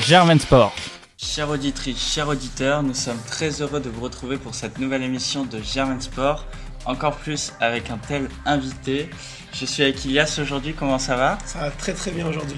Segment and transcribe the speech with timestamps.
[0.00, 0.74] Germain Sport.
[1.18, 5.44] Chère auditrice, chers auditeurs, nous sommes très heureux de vous retrouver pour cette nouvelle émission
[5.44, 6.46] de Germain Sport.
[6.86, 9.10] Encore plus avec un tel invité.
[9.52, 11.38] Je suis avec Ilias aujourd'hui, comment ça va?
[11.44, 12.56] Ça va très très bien aujourd'hui.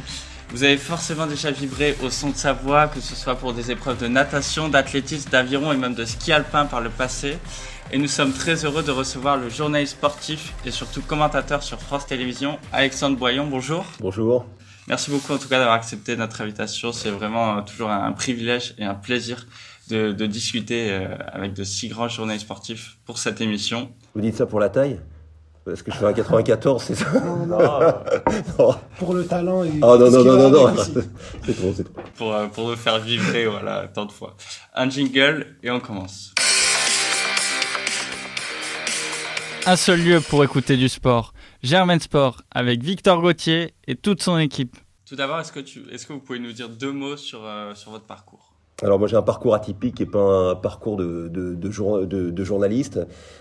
[0.50, 3.70] Vous avez forcément déjà vibré au son de sa voix, que ce soit pour des
[3.70, 7.36] épreuves de natation, d'athlétisme, d'aviron et même de ski alpin par le passé.
[7.90, 12.06] Et nous sommes très heureux de recevoir le journaliste sportif et surtout commentateur sur France
[12.06, 13.48] Télévisions, Alexandre Boyon.
[13.48, 13.84] Bonjour.
[14.00, 14.46] Bonjour.
[14.88, 16.92] Merci beaucoup en tout cas d'avoir accepté notre invitation.
[16.92, 19.46] C'est vraiment euh, toujours un privilège et un plaisir
[19.88, 23.90] de, de discuter euh, avec de si grands journalistes sportifs pour cette émission.
[24.14, 25.00] Vous dites ça pour la taille?
[25.64, 27.06] Parce que je fais un 94, c'est ça?
[27.24, 27.58] Non, non,
[28.58, 28.74] Non.
[28.98, 30.74] pour le talent et Oh non, non, non, non, non.
[31.46, 32.02] C'est trop, c'est trop.
[32.16, 34.36] pour, euh, pour nous faire vibrer voilà, tant de fois.
[34.74, 36.34] Un jingle et on commence.
[39.66, 41.32] Un seul lieu pour écouter du sport.
[41.64, 44.76] Germain Sport avec Victor Gauthier et toute son équipe.
[45.06, 47.90] Tout d'abord, est-ce que, est-ce que vous pouvez nous dire deux mots sur, euh, sur
[47.90, 48.53] votre parcours?
[48.84, 52.28] Alors moi j'ai un parcours atypique et pas un parcours de, de, de, jour- de-
[52.28, 53.00] de journaliste.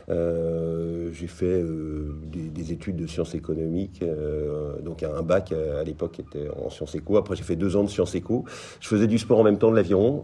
[0.10, 5.84] Euh, j'ai fait euh, des, des études de sciences économiques, euh, donc un bac à
[5.84, 7.18] l'époque était en sciences éco.
[7.18, 8.46] Après j'ai fait deux ans de sciences éco.
[8.80, 10.24] Je faisais du sport en même temps de l'aviron.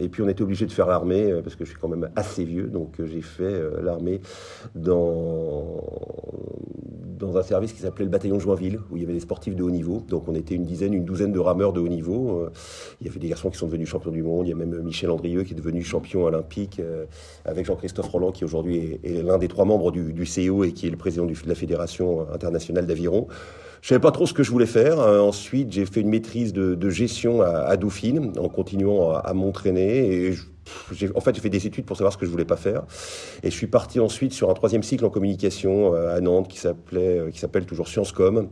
[0.00, 2.42] et puis on était obligé de faire l'armée parce que je suis quand même assez
[2.44, 2.66] vieux.
[2.66, 4.20] Donc j'ai fait l'armée
[4.74, 5.84] dans,
[7.16, 9.54] dans un service qui s'appelait le bataillon de Joinville où il y avait des sportifs
[9.54, 10.02] de haut niveau.
[10.08, 12.48] Donc on était une dizaine, une douzaine de rameurs de haut niveau.
[13.00, 14.46] Il y avait des garçons qui sont devenus champions du monde.
[14.46, 17.04] Il y a même Michel Andrieux qui est devenu champion olympique euh,
[17.44, 20.86] avec Jean-Christophe Roland qui aujourd'hui est, l'un des trois membres du, du CEO et qui
[20.86, 23.26] est le président de la Fédération internationale d'aviron.
[23.82, 24.98] Je savais pas trop ce que je voulais faire.
[25.00, 29.34] Euh, ensuite, j'ai fait une maîtrise de, gestion à, à Dauphine en continuant à, à
[29.34, 30.06] m'entraîner.
[30.26, 30.44] Et je-
[31.14, 32.82] en fait, j'ai fait des études pour savoir ce que je voulais pas faire.
[33.42, 36.58] Et je suis parti ensuite sur un troisième cycle en communication euh, à Nantes qui
[36.58, 38.48] s'appelait, euh, qui s'appelle toujours Sciences Com,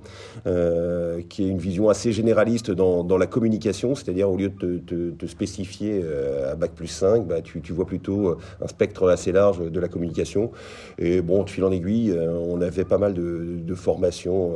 [0.47, 5.27] euh, qui est une vision assez généraliste dans, la communication, c'est-à-dire au lieu de te,
[5.27, 6.05] spécifier
[6.48, 10.53] à bac plus 5, bah, tu, vois plutôt un spectre assez large de la communication.
[10.99, 14.55] Et bon, de fil en aiguille, on avait pas mal de, formations,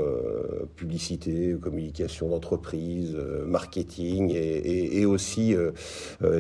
[0.77, 3.17] publicité, communication d'entreprise,
[3.47, 5.57] marketing et, aussi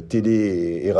[0.09, 0.92] télé et, et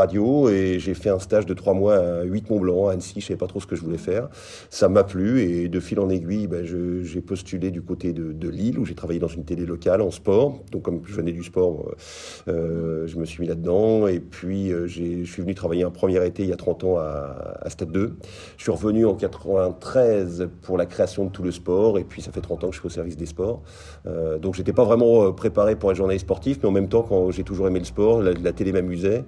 [0.49, 3.21] Et j'ai fait un stage de trois mois à 8 Mont Blanc, à Annecy.
[3.21, 4.29] Je savais pas trop ce que je voulais faire.
[4.69, 8.77] Ça m'a plu et de fil en aiguille, ben, j'ai postulé du côté de, Lille
[8.77, 10.59] où j'ai travaillé dans une télé locale en sport.
[10.71, 11.85] Donc comme je venais du sport,
[12.47, 14.07] euh, euh, je me suis mis là-dedans.
[14.07, 16.97] Et puis euh, je suis venu travailler un premier été il y a 30 ans
[16.97, 18.17] à, Stade 2.
[18.57, 21.97] Je suis revenu en 93 pour la création de tout le sport.
[21.97, 23.63] Et puis ça fait 30 ans que je suis au service des sports.
[24.05, 27.31] Euh, donc j'étais pas vraiment préparé pour être journaliste sportif, mais en même temps, quand
[27.31, 29.23] j'ai toujours aimé le sport, la télé m'amusait.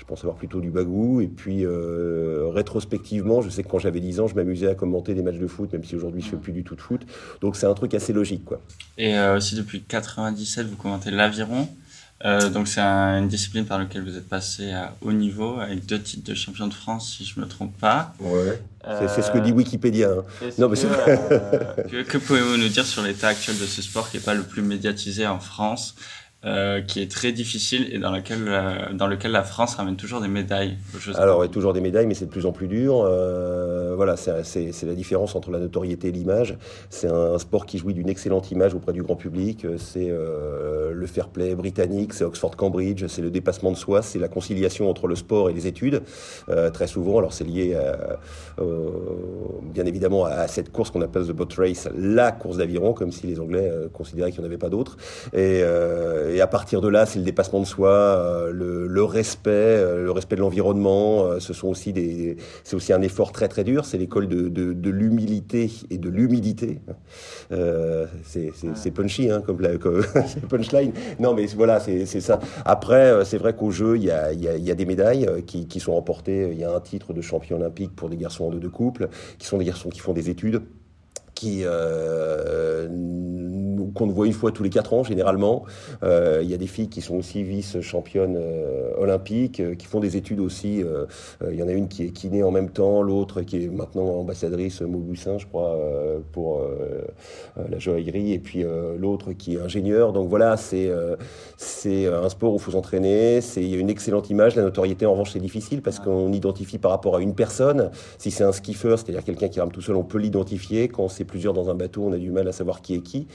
[0.00, 1.20] Je pense avoir plutôt du bagou.
[1.20, 5.12] Et puis, euh, rétrospectivement, je sais que quand j'avais 10 ans, je m'amusais à commenter
[5.14, 7.02] des matchs de foot, même si aujourd'hui je fais plus du tout de foot.
[7.42, 8.60] Donc, c'est un truc assez logique, quoi.
[8.96, 11.68] Et euh, aussi depuis 97, vous commentez l'aviron.
[12.26, 15.86] Euh, donc c'est un- une discipline par laquelle vous êtes passé à haut niveau avec
[15.86, 18.12] deux titres de champion de France si je me trompe pas.
[19.00, 20.10] C'est c'est ce que dit Wikipédia.
[20.10, 20.24] hein.
[20.58, 23.80] Non, mais que, c'est- euh, que, que pouvez-vous nous dire sur l'état actuel de ce
[23.80, 25.94] sport qui n'est pas le plus médiatisé en France,
[26.44, 30.20] euh, qui est très difficile et dans lequel, euh, dans lequel la France ramène toujours
[30.20, 30.78] des médailles
[31.16, 33.02] Alors, Olympiques toujours des médailles, mais c'est de plus en plus dur.
[33.04, 36.56] Euh, voilà, c'est la différence entre la notoriété et l'image.
[36.88, 39.66] C'est un sport qui jouit d'une excellente image auprès du grand public.
[39.76, 44.28] C'est euh, le fair play britannique, c'est Oxford-Cambridge, c'est le dépassement de soi, c'est la
[44.28, 46.02] conciliation entre le sport et les études.
[46.48, 48.18] Euh, très souvent, alors c'est lié à,
[48.60, 48.90] euh,
[49.62, 53.26] bien évidemment à cette course qu'on appelle the boat race, la course d'aviron, comme si
[53.26, 54.96] les Anglais euh, considéraient qu'il n'y en avait pas d'autres.
[55.32, 59.04] Et, euh, et à partir de là, c'est le dépassement de soi, euh, le, le
[59.04, 61.24] respect, euh, le respect de l'environnement.
[61.24, 63.84] euh, ce sont aussi des, c'est aussi un effort très très dur.
[63.84, 66.80] C'est l'école de, de, de l'humilité et de l'humidité.
[67.52, 70.02] Euh, c'est, punchy, hein, comme, la, comme
[70.48, 70.92] punchline.
[71.18, 72.38] Non, mais voilà, c'est, ça.
[72.64, 74.74] Après, euh, c'est vrai qu'au jeu, il y a, il y a, il y a
[74.74, 76.50] des médailles euh, qui, qui sont remportées.
[76.52, 79.08] Il y a un titre de champion olympique pour des garçons en deux de couple,
[79.38, 80.62] qui sont des garçons qui font des études
[81.34, 82.88] qui euh,
[83.94, 85.64] qu'on voit une fois tous les quatre ans généralement.
[86.02, 90.00] Euh, Il y a des filles qui sont aussi vice-championnes euh, olympiques, euh, qui font
[90.00, 90.82] des études aussi.
[91.50, 94.06] Il y en a une qui est kiné en même temps, l'autre qui est maintenant
[94.06, 95.76] ambassadrice Maubusin, je crois,
[96.32, 96.62] pour
[97.56, 98.64] la joaillerie, et puis
[98.98, 100.12] l'autre qui est ingénieur.
[100.12, 100.90] Donc voilà, c'est
[101.56, 103.40] c'est un sport où il faut s'entraîner.
[103.40, 104.56] C'est il y a une excellente image.
[104.56, 107.90] La notoriété, en revanche, c'est difficile parce qu'on identifie par rapport à une personne.
[108.18, 110.88] Si c'est un skiffer, c'est-à-dire quelqu'un qui rame tout seul, on peut l'identifier.
[110.88, 113.26] Quand plusieurs dans un bateau, on a du mal à savoir qui est qui.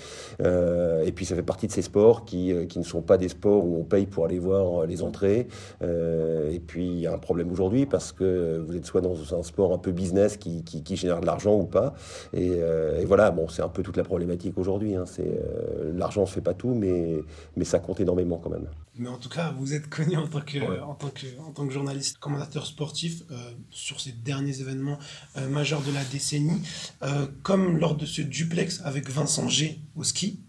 [0.42, 3.18] Euh, et puis ça fait partie de ces sports qui, euh, qui ne sont pas
[3.18, 5.48] des sports où on paye pour aller voir euh, les entrées.
[5.82, 9.44] Et puis il y a un problème aujourd'hui parce que vous êtes soit dans un
[9.44, 10.64] sport un peu business qui,
[10.96, 11.94] génère de l'argent ou pas.
[12.34, 12.60] Et,
[13.06, 14.96] voilà, bon, c'est un peu toute la problématique aujourd'hui.
[14.96, 15.04] Hein.
[15.06, 15.40] C'est
[15.96, 17.20] l'argent ne fait pas tout, mais,
[17.56, 18.40] mais ça compte énormément.
[18.42, 18.68] quand même.
[18.98, 21.68] Mais en tout cas, vous êtes connu en tant que, en tant que, en tant
[21.68, 23.24] que journaliste, commentateur sportif
[23.70, 24.98] sur ces derniers événements
[25.50, 26.62] majeurs de la décennie,
[27.44, 30.40] comme lors de ce duplex avec Vincent G au ski.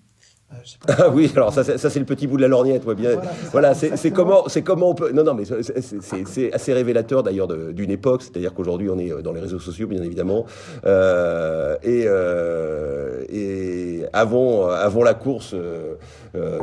[0.53, 0.57] Euh,
[0.99, 2.85] ah oui, alors ça, ça c'est le petit bout de la lorgnette.
[2.87, 3.11] Ouais, bien.
[3.51, 5.11] Voilà, c'est comment, c'est comment on peut.
[5.11, 8.23] Non, non, mais c'est assez révélateur d'ailleurs d'une époque.
[8.23, 10.45] C'est-à-dire qu'aujourd'hui, on est euh, dans les réseaux sociaux, bien évidemment,
[10.85, 15.95] euh, et, euh, et avant, avant la course, euh,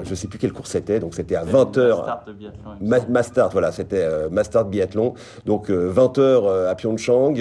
[0.03, 0.99] je sais plus quelle course c'était.
[1.01, 5.13] Donc c'était à 20 h Mastart, voilà, c'était Mastart biathlon.
[5.45, 7.33] Donc 20 h à Pyeongchang,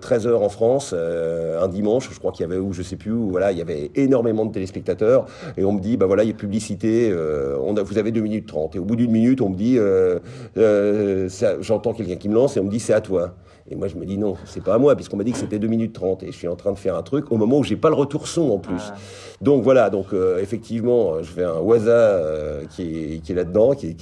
[0.00, 2.08] 13 h en France, un dimanche.
[2.12, 3.30] Je crois qu'il y avait où, je sais plus où.
[3.30, 5.26] Voilà, il y avait énormément de téléspectateurs
[5.56, 8.20] et on dit, bah voilà, il y a publicité, euh, on a, vous avez 2
[8.20, 8.76] minutes 30.
[8.76, 10.18] Et au bout d'une minute, on me dit, euh,
[10.56, 11.28] euh,
[11.60, 13.34] j'entends quelqu'un qui me lance et on me dit, c'est à toi.
[13.70, 15.58] Et moi, je me dis non, c'est pas à moi, puisqu'on m'a dit que c'était
[15.58, 16.22] 2 minutes 30.
[16.24, 17.94] Et je suis en train de faire un truc au moment où j'ai pas le
[17.94, 18.92] retour son en plus.
[19.40, 20.08] Donc voilà, donc
[20.38, 22.20] effectivement, je fais un Waza
[22.68, 23.96] qui est, là-dedans, qui,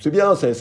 [0.00, 0.52] c'est bien, ça,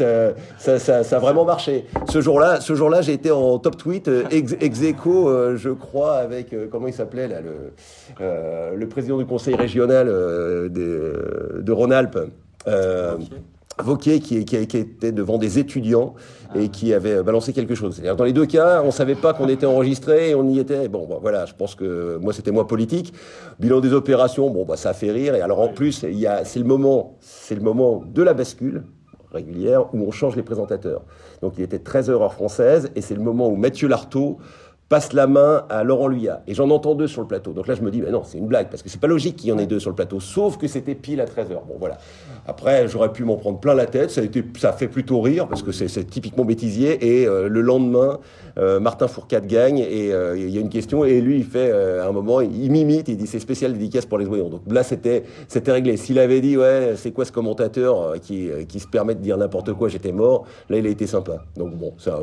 [0.80, 1.86] ça, a vraiment marché.
[2.10, 6.88] Ce jour-là, ce jour-là, j'ai été en top tweet, ex, ex je crois, avec, comment
[6.88, 7.72] il s'appelait là, le,
[8.76, 12.20] le président du conseil régional euh, euh, de, Rhône-Alpes.
[12.68, 13.18] Euh,
[13.80, 16.14] Vauquier qui, qui, était devant des étudiants
[16.56, 17.96] et qui avait balancé quelque chose.
[17.96, 20.88] C'est-à-dire dans les deux cas, on savait pas qu'on était enregistré, et on y était.
[20.88, 23.14] Bon, bah, voilà, je pense que moi c'était moi politique.
[23.60, 25.36] Bilan des opérations, bon, bah, ça a fait rire.
[25.36, 28.34] Et alors en plus, il y a, c'est le moment, c'est le moment de la
[28.34, 28.84] bascule
[29.32, 31.04] régulière où on change les présentateurs.
[31.42, 34.38] Donc il était 13h heure française et c'est le moment où Mathieu Lartaud
[34.92, 36.44] passe la main à Laurent Luyat.
[36.48, 37.54] Et j'en entends deux sur le plateau.
[37.54, 39.38] Donc là, je me dis, mais non, c'est une blague, parce que c'est pas logique
[39.38, 41.66] qu'il y en ait deux sur le plateau, sauf que c'était pile à 13h.
[41.66, 41.98] Bon, voilà.
[42.46, 44.12] Après, j'aurais pu m'en prendre plein la tête.
[44.12, 47.22] Ça a, été, ça fait plutôt rire, parce que c'est typiquement bêtisier.
[47.22, 48.20] Et euh, le lendemain,
[48.58, 51.72] euh, Martin Fourcade gagne, et euh, il y a une question, et lui, il fait,
[51.72, 54.50] à un moment, il m'imite, il dit, c'est spécial dédicace pour les voyants.
[54.50, 55.24] Donc là, c'était
[55.68, 55.96] réglé.
[55.96, 59.72] S'il avait dit, ouais, c'est quoi ce commentateur qui, qui se permet de dire n'importe
[59.72, 61.46] quoi, j'étais mort, là, il a été sympa.
[61.56, 62.20] Donc bon, ça,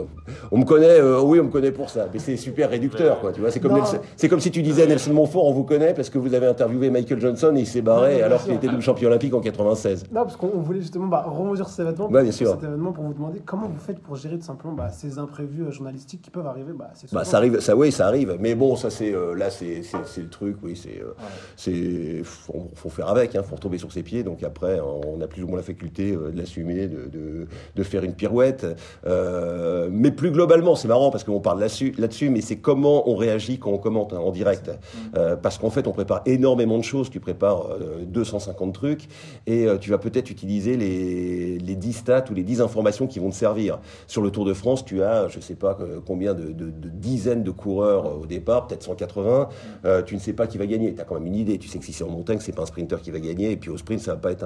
[0.52, 2.08] on me connaît, oui, on me connaît pour ça.
[2.12, 3.32] Mais c'est super réducteur, quoi.
[3.32, 3.80] Tu vois, c'est comme,
[4.16, 6.90] c'est comme si tu disais Nelson Montfort, on vous connaît parce que vous avez interviewé
[6.90, 10.04] Michael Johnson et il s'est barré alors qu'il était double champion olympique en 96.
[10.12, 11.24] Non, parce qu'on voulait justement bah,
[11.56, 12.52] sur cet événement, bien sûr.
[12.52, 15.62] cet événement pour vous demander comment vous faites pour gérer tout simplement bah, ces imprévus
[15.62, 16.72] euh, journalistiques qui peuvent arriver.
[16.72, 18.36] Bah, bah, ça arrive, ça, oui, ça arrive.
[18.40, 19.82] Mais bon, ça c'est euh, là, c'est
[20.16, 21.14] le truc, oui, c'est, euh,
[21.56, 24.22] c'est, faut, faire avec, hein, faut retomber sur ses pieds.
[24.22, 28.04] Donc après, on a plus ou moins la faculté de l'assumer, de, de, de, faire
[28.04, 28.66] une pirouette.
[29.90, 33.58] mais plus globalement, c'est marrant parce qu'on parle là-dessus, là-dessus, mais c'est comment on réagit
[33.58, 34.70] quand on commente hein, en direct.
[35.16, 37.10] Euh, parce qu'en fait, on prépare énormément de choses.
[37.10, 37.66] Tu prépares
[38.06, 39.08] 250 euh, trucs
[39.46, 43.18] et euh, tu vas peut-être utiliser les, les 10 stats ou les 10 informations qui
[43.18, 43.78] vont te servir.
[44.06, 48.18] Sur le Tour de France, tu as, je sais pas combien de, dizaines de coureurs
[48.18, 49.48] au départ, peut-être 180.
[50.06, 50.94] tu ne sais pas qui va gagner.
[50.94, 51.58] Tu as quand même une idée.
[51.58, 53.52] Tu sais que si c'est en montagne, c'est pas un sprinter qui va gagner.
[53.52, 54.44] Et puis au sprint, ça va pas être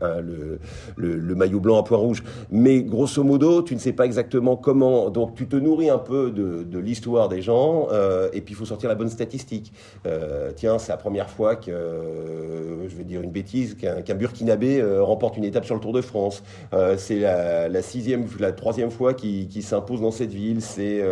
[0.00, 0.60] un, le,
[0.96, 2.22] le, maillot blanc à point rouge.
[2.50, 5.10] Mais grosso modo, tu ne sais pas exactement comment.
[5.10, 8.56] Donc tu te nourris un peu de, de l'histoire des gens euh, et puis il
[8.56, 9.72] faut sortir la bonne statistique.
[10.06, 14.82] Euh, tiens, c'est la première fois que, euh, je vais dire une bêtise, qu'un Burkinabé
[15.00, 16.42] remporte une étape sur le Tour de France.
[16.96, 20.60] c'est la, sixième, la troisième fois qu'il s'impose dans cette ville.
[20.62, 21.02] C'est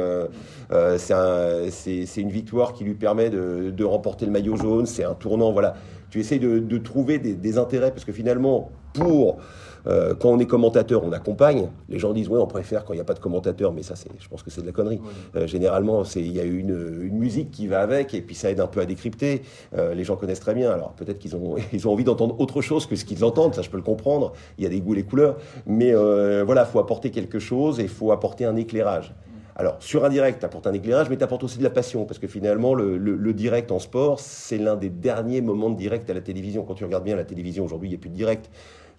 [1.71, 4.87] c'est une victoire qui lui permet de, remporter le maillot jaune.
[4.87, 5.53] C'est un tournant.
[5.53, 5.75] Voilà.
[6.11, 9.39] Tu essayes de, trouver des intérêts parce que finalement, pour
[9.87, 11.69] euh, quand on est commentateur, on accompagne.
[11.89, 13.97] Les gens disent, ouais, on préfère quand il n'y a pas de commentateur, mais ça,
[13.97, 15.01] c'est, je pense que c'est de la connerie.
[15.37, 18.61] Euh, généralement, il y a une, une, musique qui va avec, et puis ça aide
[18.61, 19.43] un peu à décrypter.
[19.77, 20.71] Euh, les gens connaissent très bien.
[20.71, 23.63] Alors peut-être qu'ils ont, ils ont envie d'entendre autre chose que ce qu'ils entendent, ça
[23.63, 24.33] je peux le comprendre.
[24.59, 25.37] Il y a des goûts, les couleurs.
[25.67, 29.15] Mais voilà, il faut apporter quelque chose et il faut apporter un éclairage.
[29.61, 32.07] Alors, sur un direct, tu apportes un éclairage, mais tu apportes aussi de la passion,
[32.07, 36.09] parce que finalement, le, le direct en sport, c'est l'un des derniers moments de direct
[36.09, 36.65] à la télévision.
[36.65, 38.49] Quand tu regardes bien la télévision, aujourd'hui, il n'y a plus de direct.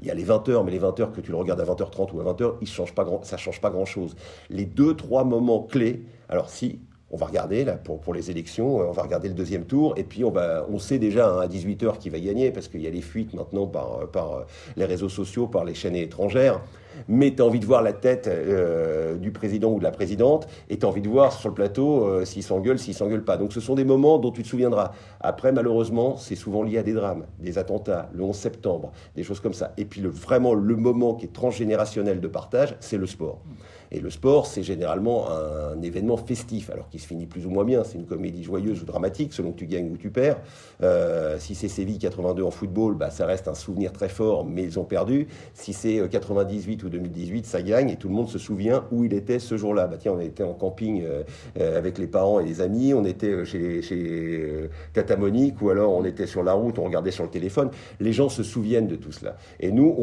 [0.01, 1.65] Il y a les 20 heures, mais les 20 heures que tu le regardes à
[1.65, 4.15] 20h30 ou à 20h, il change pas grand, ça ne change pas grand-chose.
[4.49, 6.79] Les deux, trois moments clés, alors si,
[7.11, 10.23] on va regarder pour, les élections, euh, on va regarder le deuxième tour et puis
[10.23, 13.33] on sait déjà hein, à 18h qui va gagner parce qu'il y a les fuites
[13.33, 14.41] maintenant par, euh, par euh,
[14.77, 16.61] les réseaux sociaux, par les chaînes étrangères.
[17.07, 18.29] Mais tu as envie de voir la tête
[19.19, 22.25] du président ou de la présidente et tu as envie de voir sur le plateau
[22.25, 23.37] s'il s'engueule, s'il s'engueule pas.
[23.37, 24.91] Donc ce sont des moments dont tu te souviendras.
[25.19, 29.39] Après, malheureusement, c'est souvent lié à des drames, des attentats, le 11 septembre, des choses
[29.39, 29.73] comme ça.
[29.77, 33.41] Et puis le, vraiment le moment qui est transgénérationnel de partage, c'est le sport.
[33.93, 37.65] Et le sport, c'est généralement un, événement festif, alors qu'il se finit plus ou moins
[37.65, 37.83] bien.
[37.83, 40.39] C'est une comédie joyeuse ou dramatique, selon que tu gagnes ou tu perds.
[40.81, 44.63] Euh, si c'est Séville 82 en football, bah, ça reste un souvenir très fort, mais
[44.63, 45.27] ils ont perdu.
[45.53, 49.03] Si c'est 98 euh, ou 2018, ça gagne et tout le monde se souvient où
[49.03, 49.87] il était ce jour-là.
[49.87, 51.03] Bah tiens, on était en camping
[51.59, 56.03] avec les parents et les amis, on était chez, chez Tata Monique ou alors on
[56.03, 57.69] était sur la route, on regardait sur le téléphone.
[57.99, 59.37] Les gens se souviennent de tout cela.
[59.59, 59.95] Et nous,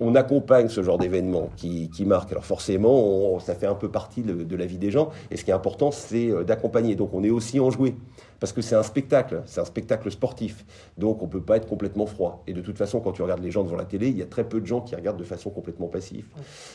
[0.00, 2.30] on, accompagne ce genre d'événement qui, qui marque.
[2.32, 5.10] Alors forcément, ça fait un peu partie de, de la vie des gens.
[5.30, 6.94] Et ce qui est important, c'est d'accompagner.
[6.94, 7.94] Donc on est aussi enjoué
[8.40, 10.64] parce que c'est un spectacle, c'est un spectacle sportif.
[10.98, 12.42] Donc on ne peut pas être complètement froid.
[12.46, 14.26] Et de toute façon, quand tu regardes les gens devant la télé, il y a
[14.26, 16.26] très peu de gens qui regardent de façon complètement passive.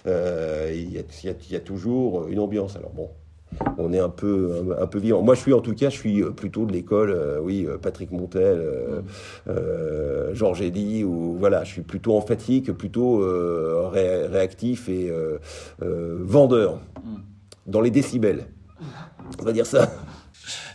[0.08, 2.76] Euh, il, y a, toujours une ambiance.
[2.76, 3.10] Alors bon,
[3.78, 5.22] on est un peu, un, peu vivant.
[5.22, 9.04] Moi, je suis en tout cas, je suis plutôt de l'école, euh, oui, Patrick Montel,
[9.48, 13.20] euh, Georges Eddy, ou voilà, je suis plutôt emphatique, plutôt
[13.92, 15.12] réactif et
[15.80, 17.18] vendeur mm.
[17.68, 18.46] dans les décibels.
[19.40, 19.92] On va dire ça.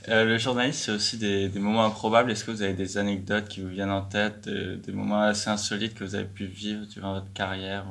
[0.09, 2.31] Euh, le journaliste, c'est aussi des, moments improbables.
[2.31, 5.95] Est-ce que vous avez des anecdotes qui vous viennent en tête, des, moments assez insolites
[5.95, 7.85] que vous avez pu vivre durant votre carrière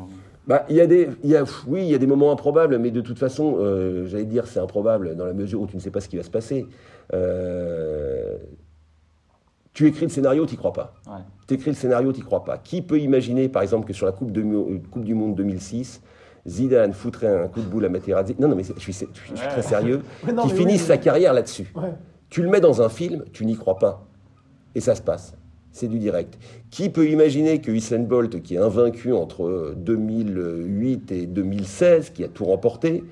[0.48, 2.91] bah, il y a des, y a, oui, il y a des moments improbables, mais
[2.91, 5.89] de toute façon, euh, j'allais dire c'est improbable dans la mesure où tu ne sais
[5.89, 6.67] pas ce qui va se passer.
[7.13, 8.38] Euh,
[9.74, 10.93] tu écris le scénario, tu n'y crois pas.
[11.48, 12.60] Tu écris le scénario, tu n'y crois pas.
[12.60, 14.41] Qui peut imaginer, par exemple, que sur la Coupe, de,
[14.91, 16.01] coupe du Monde 2006,
[16.47, 18.35] Zidane foutrait un coup de boule à Materazzi.
[18.39, 19.07] Non, non, mais je suis,
[19.49, 20.01] très sérieux.
[20.43, 21.73] qui finisse sa carrière là-dessus.
[22.29, 24.05] Tu le mets dans un film, tu n'y crois pas.
[24.75, 25.35] Et ça se passe.
[25.71, 26.37] C'est du direct.
[26.69, 32.27] Qui peut imaginer que Usain Bolt, qui est invaincu entre 2008 et 2016, qui a
[32.27, 33.03] tout remporté,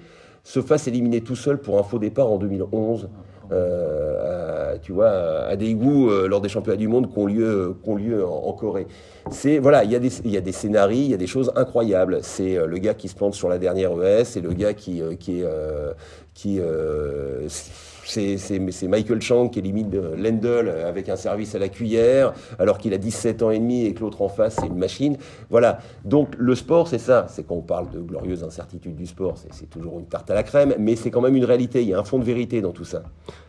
[0.43, 3.09] se fasse éliminer tout seul pour un faux départ en 2011
[3.53, 5.11] euh, tu vois,
[5.45, 8.87] à des goûts euh, lors des championnats du monde qui ont lieu, lieu en, Corée.
[9.31, 11.27] C'est voilà, il y a des il y a des scénarios, il y a des
[11.27, 12.19] choses incroyables.
[12.21, 15.01] C'est euh, le gars qui se plante sur la dernière ES, c'est le gars qui
[15.19, 15.45] qui est
[16.33, 16.59] qui
[18.05, 22.97] c'est Michael Chang qui élimine Lendl avec un service à la cuillère, alors qu'il a
[22.97, 25.17] 17 ans et demi et que l'autre en face, c'est une machine.
[25.49, 25.79] Voilà.
[26.03, 27.27] Donc le sport, c'est ça.
[27.29, 30.43] C'est quand on parle de glorieuses incertitudes du sport, c'est toujours une tarte à la
[30.43, 31.81] crème, mais c'est quand même une réalité.
[31.81, 33.03] Il y a un fond de vérité dans tout ça.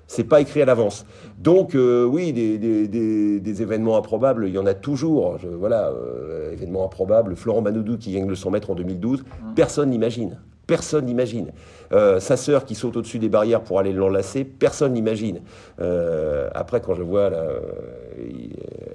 [0.07, 1.07] C'est pas écrit à l'avance.
[1.39, 5.39] Donc euh, oui, des, événements improbables, il y en a toujours.
[5.59, 7.37] voilà, euh, événements improbables.
[7.37, 9.55] Florent Manoudou qui gagne le 100 mètres en 2012, mmh.
[9.55, 10.39] personne n'imagine.
[10.67, 11.53] Personne n'imagine.
[11.93, 15.41] Euh, sa sœur qui saute au-dessus des barrières pour aller l'enlacer, personne n'imagine.
[15.81, 17.61] Euh, après, quand je vois, là, euh,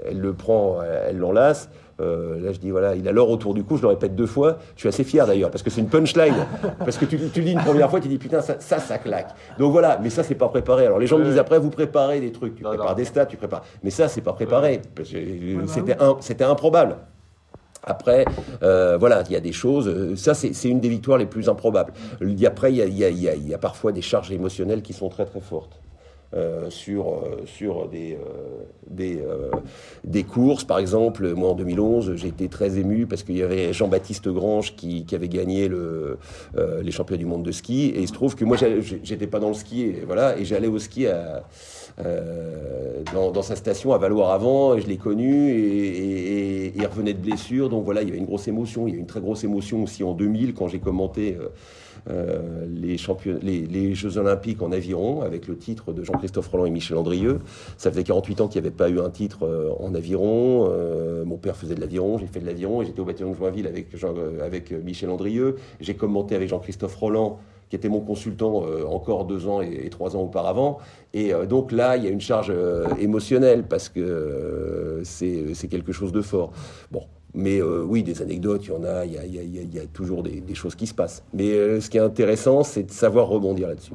[0.06, 1.70] elle le prend, elle l'enlace.
[2.00, 4.58] là, je dis, voilà, il a l'or autour du cou, je le répète deux fois.
[4.76, 6.34] Je suis assez fier d'ailleurs, parce que c'est une punchline.
[6.80, 9.30] parce que tu, tu lis une première fois, tu dis, putain, ça, ça, claque.
[9.58, 10.86] Donc voilà, mais ça, c'est pas préparé.
[10.86, 13.38] Alors les gens me disent après, vous préparez des trucs, tu prépares des stats, tu
[13.38, 13.64] prépares.
[13.84, 14.82] Mais ça, c'est pas préparé.
[16.20, 16.98] C'était improbable.
[17.84, 18.26] Après,
[18.64, 19.88] euh, voilà, il y a des choses.
[19.88, 21.94] Euh, ça, c'est une des victoires les plus improbables.
[22.46, 25.80] Après, il y, a, parfois des charges émotionnelles qui sont très très fortes.
[26.36, 28.16] Euh, sur, sur des,
[30.04, 30.64] des, courses.
[30.64, 34.76] Par exemple, moi en 2011, j'ai été très ému parce qu'il y avait Jean-Baptiste Grange
[34.76, 36.20] qui, avait gagné le,
[36.84, 37.88] les championnats du monde de ski.
[37.96, 40.68] Et il se trouve que moi, j'étais pas dans le ski, et, voilà, et j'allais
[40.68, 41.46] au ski à,
[42.06, 47.20] euh, dans, sa station à Valoir avant, et je l'ai connu, et, il revenait de
[47.20, 49.22] blessure, donc voilà, il y avait une grosse émotion, il y a eu une très
[49.22, 51.50] grosse émotion aussi en 2000 quand j'ai commenté euh,
[52.10, 57.40] euh, les, Jeux Olympiques en aviron avec le titre de Jean-Christophe Roland et Michel Andrieux.
[57.78, 60.70] Ça faisait 48 ans qu'il n'y avait pas eu un titre en aviron.
[61.26, 63.68] mon père faisait de l'aviron, j'ai fait de l'aviron, et j'étais au bâtiment de Joinville
[63.68, 63.88] avec,
[64.42, 65.56] avec Michel Andrieux.
[65.82, 67.40] J'ai commenté avec Jean-Christophe Roland
[67.70, 70.80] qui était mon consultant euh, encore deux ans et, trois ans auparavant.
[71.14, 75.92] Et euh, donc là, il y a une charge euh, émotionnelle parce que c'est quelque
[75.92, 76.52] chose de fort.
[76.92, 77.04] Bon,
[77.36, 80.56] mais oui, des anecdotes, il y en a, il y a, y a, toujours des,
[80.56, 81.24] choses qui se passent.
[81.34, 83.92] Mais ce qui est intéressant, c'est de savoir rebondir là-dessus.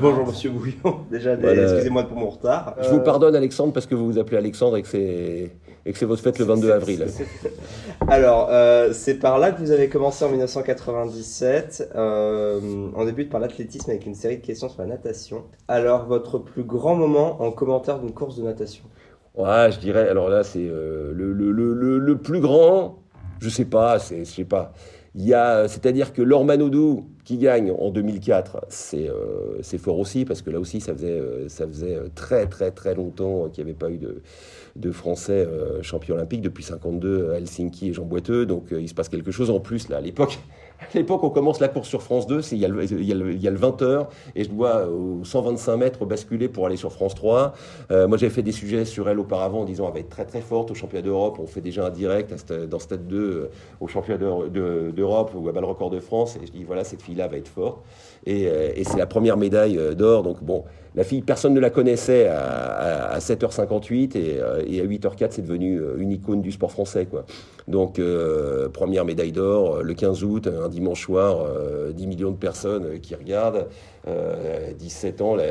[0.00, 2.76] Bonjour Monsieur Bouillon, déjà excusez-moi pour mon retard.
[2.80, 5.50] Je vous pardonne Alexandre parce que vous vous appelez Alexandre et que c'est
[5.90, 7.06] et que c'est votre fête le 22 avril.
[8.08, 11.90] Alors, euh, c'est par là que vous avez commencé en 1997.
[11.96, 12.60] Euh,
[12.94, 15.42] on débute par l'athlétisme avec une série de questions sur la natation.
[15.66, 18.84] Alors, votre plus grand moment en commentaire d'une course de natation?
[19.34, 23.00] Ouais, je dirais, alors là, c'est euh, le, le, le, le, plus grand,
[23.40, 24.72] je sais pas, je sais pas.
[25.16, 29.10] Il y a, c'est-à-dire que Laure Manodou, qui gagne en 2004, c'est,
[29.60, 33.48] c'est fort aussi, parce que là aussi, ça faisait, ça faisait très, très, très longtemps
[33.48, 34.22] qu'il n'y avait pas eu de
[34.76, 38.46] de Français euh, champions olympiques depuis 52 à Helsinki et Jean Boiteux.
[38.46, 39.98] Donc euh, il se passe quelque chose en plus là.
[39.98, 40.38] À l'époque,
[40.80, 43.48] à l'époque, on commence la course sur France 2, il y, a le, il, y
[43.48, 47.14] a le 20 h et je dois aux 125 mètres basculer pour aller sur France
[47.14, 47.54] 3.
[47.90, 50.24] Euh, moi, j'avais fait des sujets sur elle auparavant en disant elle va être très
[50.24, 51.38] très forte au championnat d'Europe.
[51.38, 53.50] On fait déjà un direct dans Stade 2
[53.80, 56.36] au championnat d'Europe ou à bas le record de France.
[56.36, 57.80] Et je dis voilà, cette fille-là va être forte.
[58.26, 60.22] Et, et c'est la première médaille d'or.
[60.22, 64.40] Donc bon, La fille, personne ne la connaissait à, 7h58 et,
[64.80, 67.06] à 8h04, c'est devenu une icône du sport français.
[67.68, 68.00] Donc,
[68.72, 71.46] première médaille d'or le 15 août, un dimanche soir,
[71.94, 73.66] 10 millions de personnes qui regardent.
[74.06, 75.44] 17 ans, la,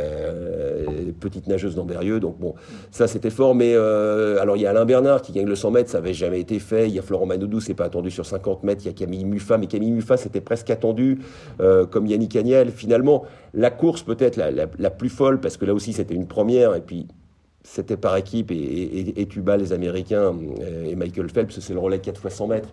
[1.20, 2.20] petite nageuse d'Amberieux.
[2.20, 2.56] Donc bon,
[2.92, 3.56] ça c'était fort.
[3.56, 6.40] Mais alors il y a Alain Bernard qui gagne le 100 mètres, ça avait jamais
[6.40, 6.88] été fait.
[6.88, 8.82] Il y a Florent Manodou, c'est pas attendu sur 50 mètres.
[8.84, 11.20] Il y a Camille Muffat, mais Camille Muffat c'était presque attendu,
[11.58, 12.72] comme Yannick Agnel.
[12.72, 16.82] Finalement, la course peut-être la, plus folle, parce que là aussi c'était une première, et
[16.82, 17.08] puis
[17.64, 20.34] c'était par équipe, et, et, et, Tuba, les Américains,
[20.86, 22.70] et Michael Phelps, c'est le relais 4 fois 100 mètres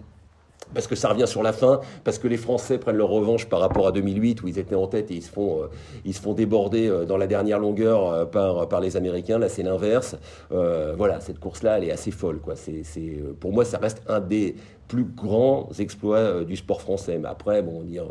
[0.75, 3.61] parce que ça revient sur la fin, parce que les Français prennent leur revanche par
[3.61, 5.67] rapport à 2008 où ils étaient en tête et ils se font, euh,
[6.05, 9.39] ils se font déborder euh, dans la dernière longueur euh, par, par les Américains.
[9.39, 10.17] Là, c'est l'inverse.
[10.51, 12.41] voilà, cette course-là, elle est assez folle.
[12.41, 12.55] Quoi.
[12.57, 14.57] C'est, pour moi, ça reste un des
[14.89, 17.19] plus grands exploits du sport français.
[17.19, 18.07] Mais après, bon, dire,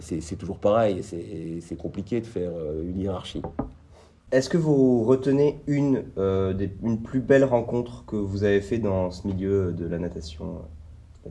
[0.00, 1.02] c'est, c'est toujours pareil.
[1.02, 3.42] C'est, c'est compliqué de faire une hiérarchie.
[4.30, 6.04] Est-ce que vous retenez une,
[6.82, 10.62] une plus belle rencontre que vous avez fait dans ce milieu de la natation?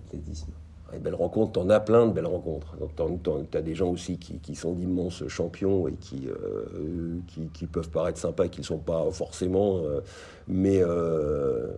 [0.05, 0.51] L'athlétisme.
[0.93, 2.77] Les belles rencontres, t'en as plein de belles rencontres.
[2.77, 7.19] Donc t'as as des gens aussi qui, sont d'immenses champions et qui, euh,
[7.53, 9.79] qui, peuvent paraître sympas, qui ne sont pas forcément.
[9.79, 9.99] Euh,
[10.47, 11.73] mais euh,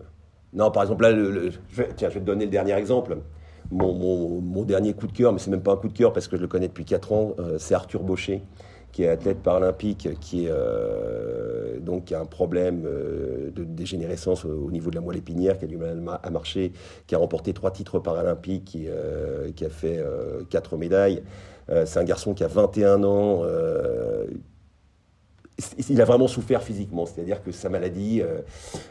[0.52, 1.50] non, par exemple là, le,
[1.96, 3.18] tiens, je vais te donner le dernier exemple.
[3.72, 6.28] Mon, mon dernier coup de cœur, mais c'est même pas un coup de cœur parce
[6.28, 8.42] que je le connais depuis 4 ans, c'est Arthur Baucher
[8.92, 14.70] qui est athlète paralympique, qui, est, euh, donc, a un problème euh, de dégénérescence au
[14.70, 16.72] niveau de la moelle épinière, qui a du mal à marcher,
[17.06, 20.02] qui a remporté trois titres paralympiques, qui, euh, qui a fait
[20.48, 21.22] quatre médailles.
[21.84, 23.44] c'est un garçon qui a 21 ans,
[25.88, 28.40] il a vraiment souffert physiquement, c'est-à-dire que sa maladie euh,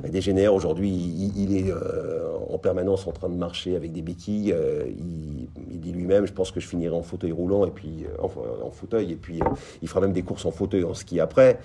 [0.08, 0.54] dégénère.
[0.54, 4.54] Aujourd'hui, il, est euh, en permanence en train de marcher avec des béquilles.
[4.54, 8.70] Euh, il, dit lui-même, je pense que je finirai en fauteuil roulant et puis en,
[8.70, 9.40] fauteuil et puis
[9.82, 11.60] il fera même des courses en fauteuil en ski après.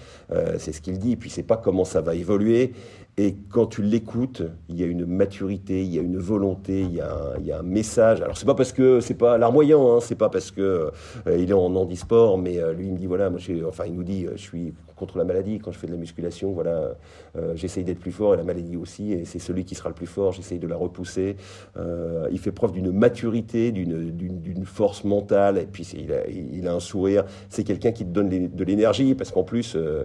[0.59, 1.13] c'est ce qu'il dit.
[1.13, 2.73] Et puis c'est pas comment ça va évoluer.
[3.17, 6.93] Et quand tu l'écoutes, il y a une maturité, il y a une volonté, il
[6.93, 8.23] y a un, message.
[8.23, 10.91] Alors c'est pas parce que c'est pas larmoyant, hein, c'est pas parce que
[11.27, 14.27] il est en handisport, mais lui il me dit voilà, moi enfin il nous dit
[14.33, 15.59] je suis contre la maladie.
[15.59, 16.97] Quand je fais de la musculation, voilà,
[17.37, 19.13] euh, j'essaye d'être plus fort et la maladie aussi.
[19.13, 20.33] Et c'est celui qui sera le plus fort.
[20.33, 21.37] J'essaye de la repousser.
[21.77, 25.59] Euh, il fait preuve d'une maturité, d'une force mentale.
[25.59, 27.25] Et puis il a, un sourire.
[27.51, 30.05] C'est quelqu'un qui te donne de l'énergie parce qu'en plus, euh,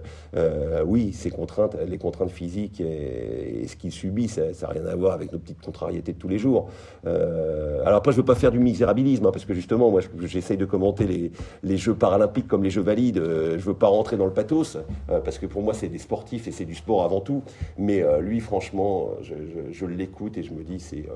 [0.84, 5.14] oui, ses contraintes, les contraintes physiques et, ce qu'il subit, ça n'a rien à voir
[5.14, 6.68] avec nos petites contrariétés de tous les jours.
[7.06, 10.66] alors après, je veux pas faire du misérabilisme hein, parce que justement, moi, j'essaye de
[10.66, 13.22] commenter les, les Jeux paralympiques comme les Jeux valides.
[13.24, 14.76] je veux pas rentrer dans le pathos.
[15.10, 17.42] Euh, parce que pour moi c'est des sportifs et c'est du sport avant tout.
[17.78, 21.06] Mais euh, lui, franchement, je, l'écoute et je me dis, c'est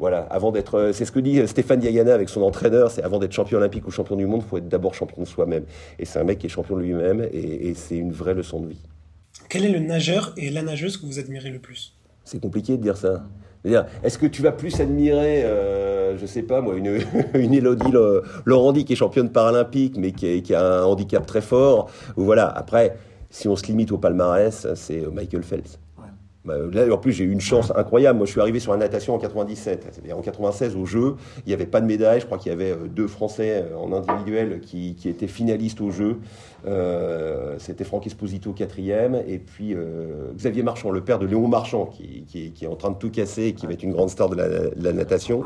[0.00, 3.32] voilà, avant d'être, c'est ce que dit Stéphane Diagana avec son entraîneur, c'est avant d'être
[3.32, 5.64] champion olympique ou champion du monde, il faut être d'abord champion de soi-même.
[5.98, 8.68] Et c'est un mec qui est champion de lui-même et, c'est une vraie leçon de
[8.68, 8.82] vie.
[9.48, 11.94] Quel est le nageur et la nageuse que vous admirez le plus?
[12.24, 13.24] C'est compliqué de dire ça.
[13.64, 17.00] Est-ce que tu vas plus admirer, euh, je sais pas moi, une,
[17.54, 17.92] Elodie
[18.44, 22.46] Laurenti qui est championne paralympique mais qui, a un handicap très fort voilà.
[22.46, 22.96] Après,
[23.30, 25.78] si on se limite au palmarès, c'est Michael Phelps.
[26.44, 28.18] Bah, là, en plus, j'ai eu une chance incroyable.
[28.18, 29.86] Moi, je suis arrivé sur la natation en 97.
[29.90, 32.20] C'est-à-dire en 96, au jeu, il n'y avait pas de médaille.
[32.20, 35.80] Je crois qu'il y avait euh, deux Français euh, en individuel qui, qui étaient finalistes
[35.80, 36.18] au jeu.
[36.66, 39.22] Euh, C'était Franck Esposito, quatrième.
[39.26, 42.76] Et puis euh, Xavier Marchand, le père de Léon Marchand, qui, qui, qui, est en
[42.76, 44.92] train de tout casser et qui va être une grande star de la, de la
[44.92, 45.44] natation.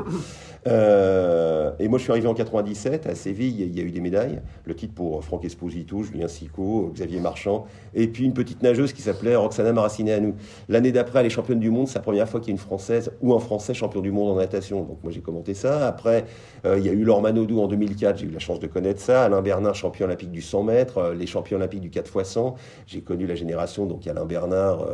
[0.67, 3.61] Euh, et moi, je suis arrivé en 97 à Séville.
[3.61, 4.41] Il y a eu des médailles.
[4.65, 7.65] Le titre pour Franck Esposito, Julien Sicot, Xavier Marchand.
[7.93, 10.33] Et puis une petite nageuse qui s'appelait Roxana Maracineanu.
[10.67, 11.87] L'année d'après, elle est championne du monde.
[11.87, 14.31] C'est la première fois qu'il y a une Française ou un Français champion du monde
[14.31, 14.83] en natation.
[14.83, 15.87] Donc moi, j'ai commenté ça.
[15.87, 16.25] Après,
[16.65, 18.17] euh, il y a eu Laure Manodou en 2004.
[18.17, 19.23] J'ai eu la chance de connaître ça.
[19.23, 20.97] Alain Bernard, champion olympique du 100 mètres.
[20.97, 22.55] Euh, les champions olympiques du 4 x 100.
[22.87, 23.85] J'ai connu la génération.
[23.85, 24.85] Donc Alain Bernard,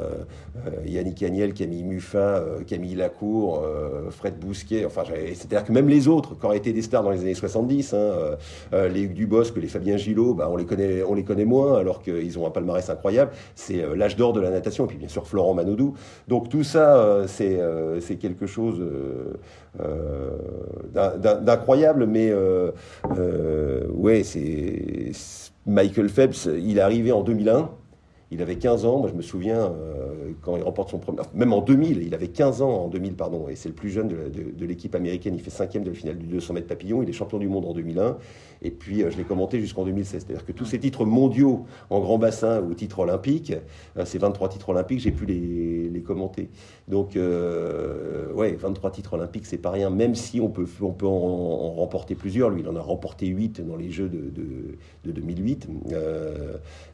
[0.85, 3.63] Yannick Agnel, Camille Muffin, Camille Lacour,
[4.09, 4.85] Fred Bousquet.
[4.85, 7.93] Enfin, c'est-à-dire que même les autres, qui auraient été des stars dans les années 70,
[7.93, 8.35] hein, euh,
[8.73, 11.77] euh, les Hugues Dubosc, les Fabien Gillot, bah, on, les connaît, on les connaît moins,
[11.77, 13.31] alors qu'ils ont un palmarès incroyable.
[13.55, 15.84] C'est euh, l'âge d'or de la natation, et puis bien sûr Florent Manodou.
[16.27, 17.59] Donc tout ça, c'est
[17.99, 18.81] c'est quelque chose
[20.93, 22.33] d'incroyable, mais
[23.93, 25.11] ouais, c'est
[25.65, 27.69] Michael Phelps, il est arrivé en 2001.
[28.31, 31.19] Il avait 15 ans, moi je me souviens, euh, quand il remporte son premier...
[31.35, 34.07] Même en 2000, il avait 15 ans en 2000, pardon, et c'est le plus jeune
[34.07, 37.13] de, l'équipe américaine, il fait cinquième de la finale du 200 mètres papillon, il est
[37.13, 38.17] champion du monde en 2001,
[38.61, 40.25] et puis euh, je l'ai commenté jusqu'en 2016.
[40.25, 43.53] C'est-à-dire que tous ces titres mondiaux en grand bassin ou titres olympiques,
[43.97, 46.49] euh, ces 23 titres olympiques, j'ai pu les, les, commenter.
[46.87, 51.73] Donc, ouais, 23 titres olympiques, c'est pas rien, même si on peut, on peut en,
[51.73, 52.51] remporter plusieurs.
[52.51, 54.31] Lui, il en a remporté 8 dans les Jeux de,
[55.03, 55.67] de 2008.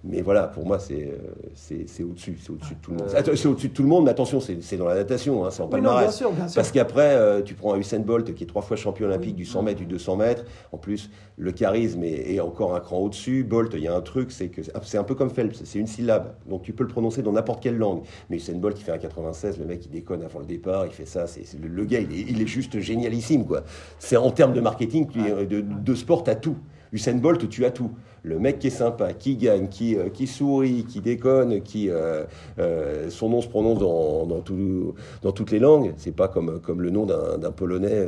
[0.06, 1.12] mais voilà, pour moi, c'est
[1.56, 3.08] c'est au-dessus, c'est au-dessus de tout le monde.
[3.10, 5.68] C'est au-dessus de tout le monde, mais attention, c'est dans la natation, hein, c'est en
[5.68, 6.24] palmarès.
[6.56, 9.46] Parce qu'après, euh, tu prends un Usain Bolt qui est trois fois champion olympique du
[9.46, 10.46] 100 mètres, du 200 mètres.
[10.72, 13.44] En plus, le charisme est, encore un cran au-dessus.
[13.44, 15.88] Bolt, il y a un truc, c'est que c'est un peu comme Phelps, c'est une
[15.88, 16.34] syllabe.
[16.48, 18.04] Donc tu peux le prononcer dans n'importe quelle langue.
[18.30, 20.92] Mais Usain Bolt, il fait un 96, le mec, il déconne avant le départ, il
[20.92, 21.28] fait ça.
[21.28, 23.64] C'est le, gars, il est, juste génialissime, quoi.
[24.00, 26.58] C'est en termes de marketing, de, de sport, à tout.
[26.92, 27.92] Usain Bolt, tu as tout
[28.24, 32.24] le mec qui est sympa, qui gagne, qui, euh, sourit, qui déconne, qui euh,
[32.60, 35.94] euh, son nom se prononce dans, dans, tout, dans toutes les langues.
[35.98, 38.08] C'est pas comme, comme le nom d'un polonais,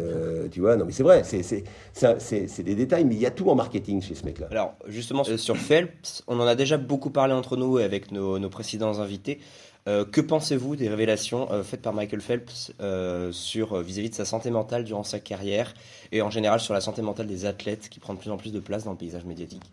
[0.52, 0.76] tu vois.
[0.76, 4.15] Non, mais c'est vrai, c'est des détails, mais il y a tout en marketing chez
[4.15, 4.47] ce mec-là.
[4.52, 8.49] Alors, justement, sur Phelps, on en a déjà beaucoup parlé entre nous et avec nos,
[8.49, 9.39] précédents invités.
[9.86, 15.04] que pensez-vous des révélations faites par Michael Phelps vis-à-vis -vis de sa santé mentale durant
[15.04, 15.73] sa carrière
[16.12, 18.52] et en général sur la santé mentale des athlètes qui prend de plus en plus
[18.52, 19.63] de place dans le paysage médiatique?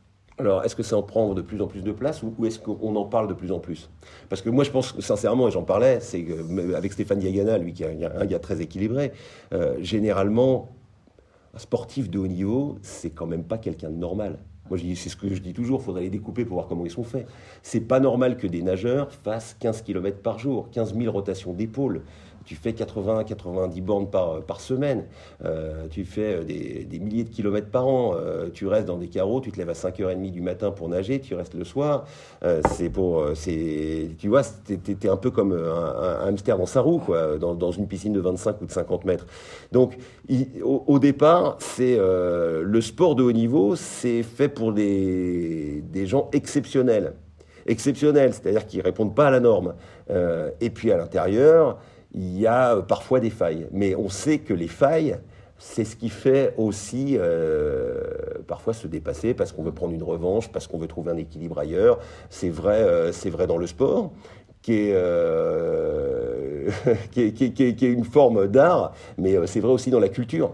[0.40, 2.96] Alors, est-ce que ça en prend de plus en plus de place ou, est-ce qu'on
[2.96, 3.90] en parle de plus en plus?
[4.28, 6.26] Parce que moi, je pense sincèrement, et j'en parlais, c'est
[6.74, 9.12] avec Stéphane Diagana, lui qui est un gars très équilibré,
[9.52, 10.70] euh, généralement,
[11.54, 14.38] un sportif de haut niveau, c'est quand même pas quelqu'un de normal.
[14.70, 16.92] Moi, c'est ce que je dis toujours, il faudrait les découper pour voir comment ils
[16.92, 17.26] sont faits.
[17.62, 22.02] C'est pas normal que des nageurs fassent 15 km par jour, 15 000 rotations d'épaule
[22.50, 25.04] tu fais 80-90 bornes par, par semaine,
[25.44, 29.06] euh, tu fais euh, des, milliers de kilomètres par an, euh, tu restes dans des
[29.06, 32.06] carreaux, tu te lèves à 5h30 du matin pour nager, tu restes le soir.
[32.72, 37.38] c'est pour, c'est, tu vois, t'es, un peu comme un, hamster dans sa roue, quoi,
[37.38, 39.26] dans, une piscine de 25 ou de 50 mètres.
[39.70, 39.96] Donc,
[40.64, 47.12] au, départ, c'est le sport de haut niveau, c'est fait pour des, des gens exceptionnels
[47.66, 49.74] exceptionnels, c'est-à-dire qui répondent pas à la norme.
[50.08, 51.78] et puis à l'intérieur,
[52.14, 53.66] il y a euh, parfois des failles.
[53.72, 55.18] Mais on sait que les failles,
[55.58, 58.02] c'est ce qui fait aussi euh,
[58.46, 61.58] parfois se dépasser parce qu'on veut prendre une revanche, parce qu'on veut trouver un équilibre
[61.58, 61.98] ailleurs.
[62.28, 63.12] C'est vrai, euh,
[63.46, 64.12] dans le sport.
[64.62, 64.92] Qui est,
[67.82, 70.52] une forme d'art, mais c'est vrai aussi dans la culture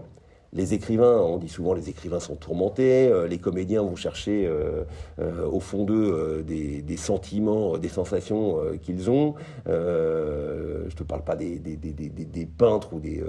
[0.53, 4.83] les écrivains, on dit souvent les écrivains sont tourmentés, euh, les comédiens vont chercher euh,
[5.19, 9.35] euh, au fond d'eux des, sentiments, des sensations qu'ils ont.
[9.65, 13.23] je ne te parle pas des, des peintres ou des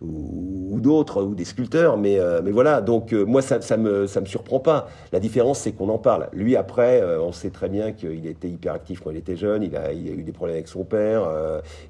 [0.00, 4.06] ou, d'autres, ou des sculpteurs, mais, euh, mais voilà, donc euh, moi ça, ça, me,
[4.06, 4.88] ça me surprend pas.
[5.12, 6.28] La différence c'est qu'on en parle.
[6.32, 9.76] Lui après, euh, on sait très bien qu'il était hyperactif quand il était jeune, il
[9.76, 11.28] a, il a eu des problèmes avec son père,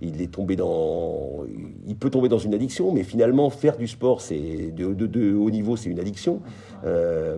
[0.01, 1.45] il est tombé dans...
[1.87, 5.35] Il peut tomber dans une addiction, mais finalement faire du sport, c'est de, de, de,
[5.35, 6.41] haut niveau, c'est une addiction.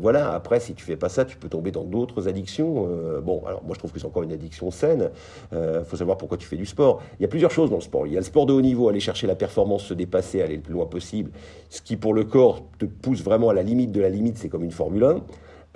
[0.00, 2.88] Voilà, après si tu fais pas ça, tu peux tomber dans d'autres addictions.
[3.22, 5.10] bon, alors moi je trouve que c'est encore une addiction saine.
[5.52, 7.02] Il faut savoir pourquoi tu fais du sport.
[7.18, 8.06] Il y a plusieurs choses dans le sport.
[8.06, 10.58] Il y a le sport de haut niveau, aller chercher la performance, se dépasser, aller
[10.58, 11.30] plus loin possible.
[11.70, 14.48] Ce qui, pour le corps, te pousse vraiment à la limite de la limite, c'est
[14.48, 15.16] comme une Formule 1.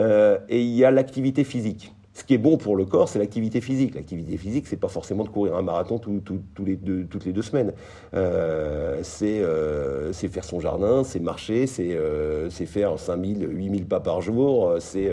[0.01, 1.93] Euh, et il y a l'activité physique.
[2.17, 3.95] Ce qui est bon pour le corps, c'est l'activité physique.
[3.95, 7.75] L'activité physique, c'est pas forcément de courir un marathon toutes les deux semaines.
[8.15, 14.23] Euh, euh, c'est faire son jardin, c'est marcher, c'est euh, faire 5000, 8000 pas par
[14.23, 15.11] jour, c'est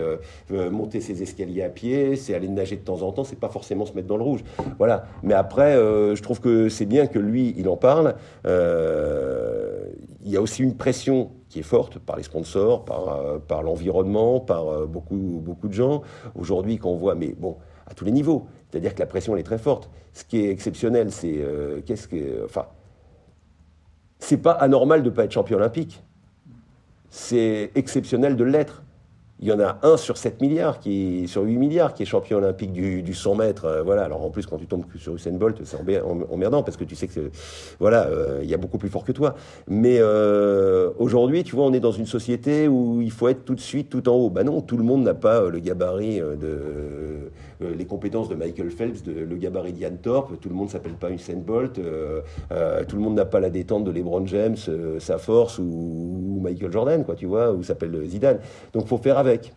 [0.48, 3.84] monter ses escaliers à pied, c'est aller nager de temps en temps, c'est pas forcément
[3.84, 4.42] se mettre dans le rouge.
[4.78, 5.04] Voilà.
[5.22, 8.14] Mais après, je trouve que c'est bien que lui, il en parle.
[8.46, 13.62] il y a aussi une pression qui est forte par les sponsors, par, euh, par
[13.62, 16.02] l'environnement, par euh, beaucoup, beaucoup de gens.
[16.34, 19.40] Aujourd'hui, quand on voit, mais bon, à tous les niveaux, c'est-à-dire que la pression elle
[19.40, 19.88] est très forte.
[20.14, 22.66] Ce qui est exceptionnel, c'est euh, qu'est-ce que, enfin,
[24.18, 26.02] c'est pas anormal de pas être champion olympique.
[27.08, 28.82] C'est exceptionnel de l'être
[29.40, 32.38] il y en a un sur 7 milliards, qui, sur 8 milliards, qui est champion
[32.38, 33.64] olympique du, 100 mètres.
[33.64, 34.04] Euh, voilà.
[34.04, 35.76] Alors en plus, quand tu tombes sur Usain Bolt, c'est
[36.30, 37.30] emmerdant parce que tu sais que
[37.80, 39.34] voilà, euh, il y a beaucoup plus fort que toi.
[39.68, 43.54] Mais euh, aujourd'hui, tu vois, on est dans une société où il faut être tout
[43.54, 44.30] de suite tout en haut.
[44.30, 47.30] Bah non, tout le monde n'a pas le gabarit de
[47.76, 50.40] les compétences de Michael Phelps, de, le gabarit d'Ian Thorpe.
[50.40, 51.74] Tout le monde s'appelle pas Usain Bolt.
[51.74, 54.56] tout le monde n'a pas la détente de LeBron James,
[54.98, 58.38] sa force ou, Michael Jordan, quoi, tu vois, ou s'appelle Zidane.
[58.72, 59.52] Donc faut faire avec.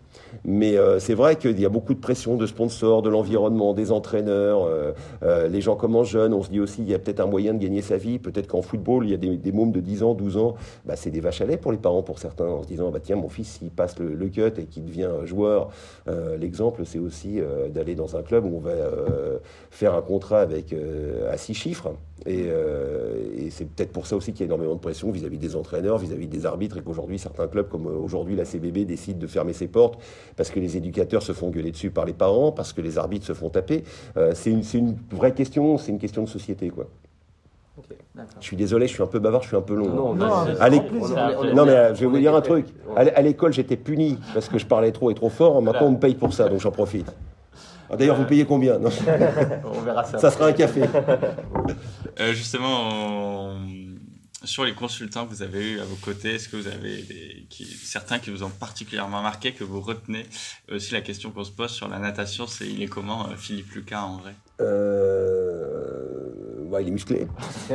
[0.46, 3.92] Mais euh, c'est vrai qu'il y a beaucoup de pression de sponsors, de l'environnement, des
[3.92, 4.64] entraîneurs.
[4.64, 4.92] Euh,
[5.24, 6.34] euh, les gens commencent jeunes.
[6.34, 8.20] On se dit aussi il y a peut-être un moyen de gagner sa vie.
[8.20, 10.56] Peut-être qu'en football, il y a des, des mômes de 10 ans, 12 ans.
[10.86, 13.00] Bah, c'est des vaches à lait pour les parents, pour certains, en se disant bah,
[13.02, 15.70] tiens, mon fils, s'il passe le, le, cut et qu'il devient joueur,
[16.40, 17.40] l'exemple, c'est aussi
[17.74, 18.72] d'aller dans un club où on va
[19.72, 20.74] faire un contrat avec
[21.30, 21.94] à six chiffres.
[22.26, 22.46] Et,
[23.38, 25.98] et c'est peut-être pour ça aussi qu'il y a énormément de pression vis-à-vis des entraîneurs,
[25.98, 29.68] vis-à-vis des arbitres, et qu'aujourd'hui, certains clubs, comme aujourd'hui la CBB, décident de fermer ses
[29.68, 29.98] portes
[30.36, 33.26] parce que les éducateurs se font gueuler dessus par les parents, parce que les arbitres
[33.26, 33.84] se font taper.
[34.18, 36.88] Euh, c'est une, une, vraie question, c'est une question de société, quoi.
[38.40, 39.90] je suis désolé, je suis un peu bavard, je suis un peu long.
[39.90, 40.46] Non, non,
[41.54, 42.68] non mais euh, je vais vous dire un truc.
[42.96, 45.62] À l'école, j'étais puni parce que je parlais trop et trop fort.
[45.62, 47.12] Maintenant, on me paye pour ça, donc j'en profite.
[47.90, 48.76] Ah, d'ailleurs, vous payez combien
[49.66, 50.18] On verra ça.
[50.18, 50.82] Ça sera un café.
[52.20, 53.54] Euh, justement,
[54.44, 57.46] sur les consultants que vous avez eu à vos côtés, est-ce que vous avez des,
[57.50, 60.26] qui, certains qui vous ont particulièrement marqué, que vous retenez
[60.72, 63.72] Aussi la question qu'on se pose sur la natation, c'est il est comment euh, Philippe
[63.74, 64.34] Lucas en vrai?
[64.62, 66.66] Euh...
[66.70, 67.28] ouais, Il est musclé.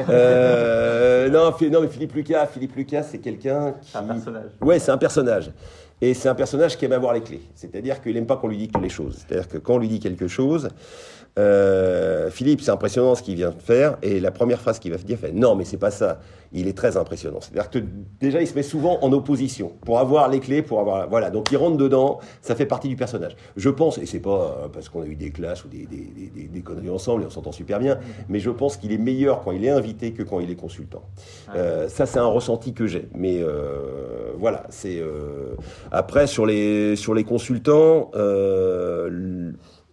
[0.09, 1.29] euh...
[1.31, 3.91] non, non, mais Philippe Lucas, Philippe Lucas, c'est quelqu'un qui.
[3.93, 4.51] C'est un personnage.
[4.61, 5.51] Ouais, c'est un personnage.
[6.03, 7.43] Et c'est un personnage qui aime avoir les clés.
[7.55, 9.25] C'est-à-dire qu'il n'aime pas qu'on lui dicte les choses.
[9.25, 10.69] C'est-à-dire que quand on lui dit quelque chose,
[11.39, 13.97] euh, Philippe, c'est impressionnant ce qu'il vient de faire.
[14.03, 16.21] Et la première phrase qu'il va dire, fait non, mais c'est pas ça.
[16.55, 17.39] Il est très impressionnant.
[17.41, 17.79] C'est-à-dire que
[18.21, 21.31] déjà, il se met souvent en opposition pour avoir les clés, pour avoir voilà.
[21.31, 22.19] Donc il rentre dedans.
[22.43, 23.37] Ça fait partie du personnage.
[23.57, 26.49] Je pense, et c'est pas parce qu'on a eu des classes ou des, des, des,
[26.49, 29.53] des, conneries ensemble et on s'entend super bien, mais je pense qu'il est meilleur quand
[29.53, 31.03] il est invité que quand il est consultant.
[31.55, 33.09] Euh, ça, c'est un ressenti que j'ai.
[33.15, 35.57] Mais euh, voilà, c'est euh,
[35.91, 38.11] après sur les sur les consultants.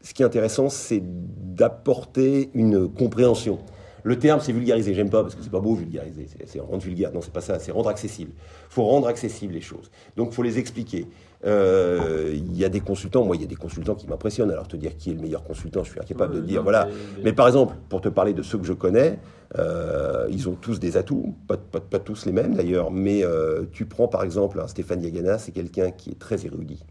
[0.02, 3.60] Ce qui est intéressant, c'est d'apporter une compréhension.
[4.04, 4.94] Le terme, c'est vulgariser.
[4.94, 6.28] J'aime pas parce que c'est pas beau vulgariser.
[6.46, 7.12] C'est rendre vulgaire.
[7.14, 7.60] Non, c'est pas ça.
[7.60, 8.32] C'est rendre accessible.
[8.38, 9.92] Il faut rendre accessible les choses.
[10.16, 11.08] Donc, il faut les expliquer.
[11.46, 13.26] Euh, il y a des consultants.
[13.26, 14.52] Moi, il y a des consultants qui m'impressionnent.
[14.52, 16.64] Alors, te dire qui est le meilleur consultant, je suis incapable de dire.
[16.64, 16.88] Voilà.
[17.24, 19.20] Mais par exemple, pour te parler de ceux que je connais,
[19.58, 21.36] euh, ils ont tous des atouts.
[21.48, 22.92] Pas, pas, pas tous les mêmes d'ailleurs.
[22.92, 26.86] Mais euh, tu prends par exemple un Stéphane Yagana, c'est quelqu'un qui est très érudit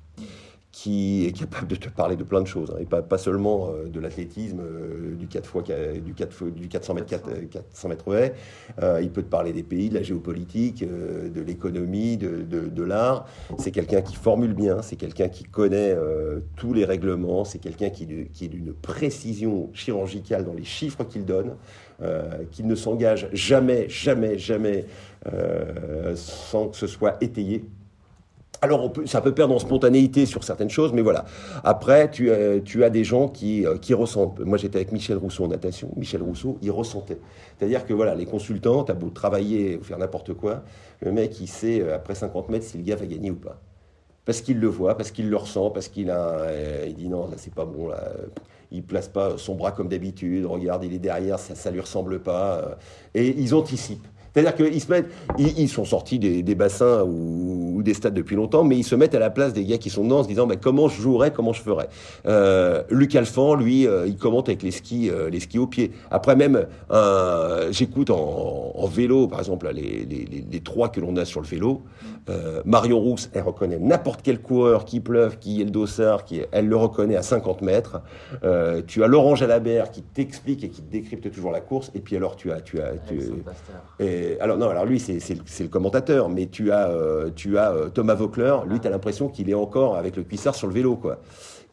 [0.81, 3.69] qui est capable de te parler de plein de choses, hein, et pas, pas seulement
[3.69, 8.05] euh, de l'athlétisme, euh, du 4 fois, du, 4, du 400 mètres, 4, 400 mètres.
[8.81, 12.83] Euh, il peut te parler des pays, de la géopolitique, euh, de l'économie, de, de,
[12.85, 13.27] l'art.
[13.59, 17.91] C'est quelqu'un qui formule bien, c'est quelqu'un qui connaît euh, tous les règlements, c'est quelqu'un
[17.91, 21.57] qui, qui est d'une précision chirurgicale dans les chiffres qu'il donne,
[22.53, 24.85] qu'il ne s'engage jamais, jamais, jamais
[26.15, 27.65] sans que ce soit étayé.
[28.61, 31.25] Alors, ça peut perdre en spontanéité sur certaines choses, mais voilà.
[31.63, 34.41] Après, tu, euh, as des gens qui, euh, qui ressentent.
[34.41, 35.93] Moi, j'étais avec Michel Rousseau en natation.
[35.97, 37.19] Michel Rousseau, il ressentait.
[37.57, 40.65] C'est-à-dire que voilà, les consultants, t'as beau travailler ou faire n'importe quoi,
[41.01, 43.61] le mec, il sait euh, après 50 mètres si le gars va gagner ou pas.
[44.25, 46.49] Parce qu'il le voit, parce qu'il le ressent, parce qu'il a,
[46.87, 48.13] il dit non, là c'est pas bon là.
[48.71, 50.45] Il place pas son bras comme d'habitude.
[50.45, 52.77] Regarde, il est derrière, ça, ça lui ressemble pas.
[53.15, 54.07] Et ils anticipent.
[54.39, 58.15] C'est-à-dire qu'ils se mettent, ils, ils sont sortis des, des bassins ou, ou, des stades
[58.15, 60.23] depuis longtemps, mais ils se mettent à la place des gars qui sont dedans en
[60.23, 61.89] se disant bah, comment je jouerais, comment je ferais.
[62.27, 65.91] Euh, Luc Alphand, lui, euh, il commente avec les skis, euh, les skis au pied.
[66.13, 66.67] Après même,
[67.71, 71.41] j'écoute en, en, vélo, par exemple, les, les, les, les trois que l'on a sur
[71.41, 71.83] le vélo.
[72.67, 76.69] Marion Rousse, elle reconnaît n'importe quel coureur qui pleuve, qui est le dossard, qui elle
[76.69, 78.03] le reconnaît à 50 mètres.
[78.87, 81.91] Tu as Laurent Jalabert qui t'explique et qui te décrypte toujours la course.
[81.95, 83.19] Et puis alors tu as, tu as, tu,
[83.99, 87.89] et, alors non, alors lui c'est le commentateur, mais tu as, euh, tu as euh,
[87.89, 90.97] Thomas Vaucler, lui tu as l'impression qu'il est encore avec le cuissard sur le vélo
[90.97, 91.19] quoi.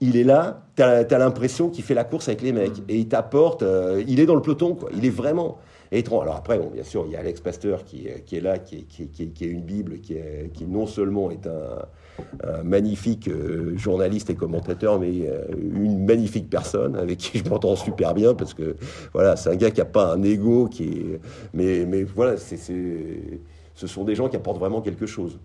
[0.02, 2.98] Il est là, tu as, as l'impression qu'il fait la course avec les mecs et
[2.98, 4.90] il t'apporte, euh, il est dans le peloton quoi.
[4.96, 5.58] Il est vraiment
[5.98, 6.24] étrange.
[6.24, 9.42] Alors après, bien sûr, il y a Alex Pasteur qui, qui est là, qui est,
[9.42, 16.06] une bible, qui, non seulement est un, magnifique euh, journaliste et commentateur, mais euh, une
[16.06, 18.78] magnifique personne avec qui je m'entends super bien parce que
[19.14, 21.06] voilà, c'est un gars qui a pas un ego, qui
[21.54, 25.40] mais voilà, c'est, ce sont des gens qui apportent vraiment quelque chose.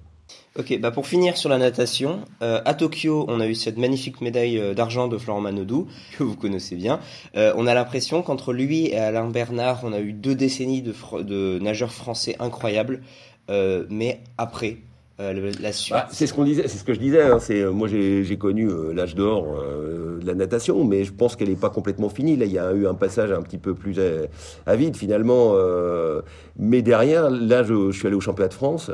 [0.59, 4.21] Ok, bah pour finir sur la natation, euh, à Tokyo, on a eu cette magnifique
[4.21, 5.87] médaille euh, d'argent de Florent Manodou,
[6.19, 6.99] que vous connaissez bien.
[7.37, 11.59] Euh, on a l'impression qu'entre lui et Alain Bernard, on a eu deux décennies de,
[11.61, 13.03] nageurs français incroyables.
[13.49, 14.77] Mais après,
[15.21, 15.53] euh.
[15.91, 17.23] Bah, c'est ce qu'on disait, c'est ce que je disais.
[17.23, 21.37] Hein, c'est moi j'ai connu euh, l'âge d'or euh, de la natation, mais je pense
[21.37, 22.37] qu'elle n'est pas complètement finie.
[22.37, 23.99] Là, il y a eu un passage un petit peu plus
[24.67, 25.55] avide finalement.
[26.59, 28.91] mais derrière, là, je, suis allé au championnat de France,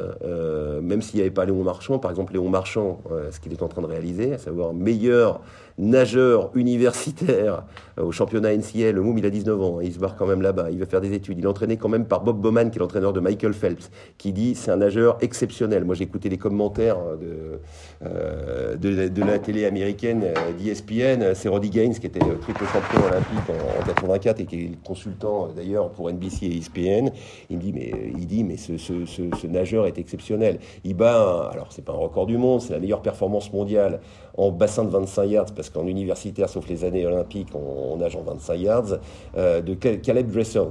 [0.82, 3.68] même s'il n'y avait pas Léon Marchand, par exemple, Léon Marchand, ce qu'il est en
[3.68, 5.40] train de réaliser, à savoir meilleur
[5.78, 7.64] nageur universitaire
[7.98, 8.94] euh, au championnat NCL.
[8.94, 10.86] Le Moum, il a 19 ans, hein, il se barre quand même là-bas, il va
[10.86, 11.38] faire des études.
[11.38, 14.32] Il est entraîné quand même par Bob Bowman, qui est l'entraîneur de Michael Phelps, qui
[14.32, 15.84] dit c'est un nageur exceptionnel.
[15.84, 17.60] Moi, j'ai écouté les commentaires de,
[18.04, 21.34] euh, de, la télé américaine euh, d'ESPN.
[21.34, 25.90] C'est Roddy Gaines, qui était triple champion olympique en, 84 et qui est consultant d'ailleurs
[25.90, 27.10] pour NBC et ESPN.
[27.50, 30.58] Il me dit, mais, il dit, mais ce, nageur est exceptionnel.
[30.84, 34.00] Il bat, alors c'est pas un record du monde, c'est la meilleure performance mondiale
[34.36, 38.22] en bassin de 25 yards, parce qu'en universitaire, sauf les années olympiques, on, nage en
[38.22, 38.98] 25 yards,
[39.36, 40.68] euh, de Caleb Dressel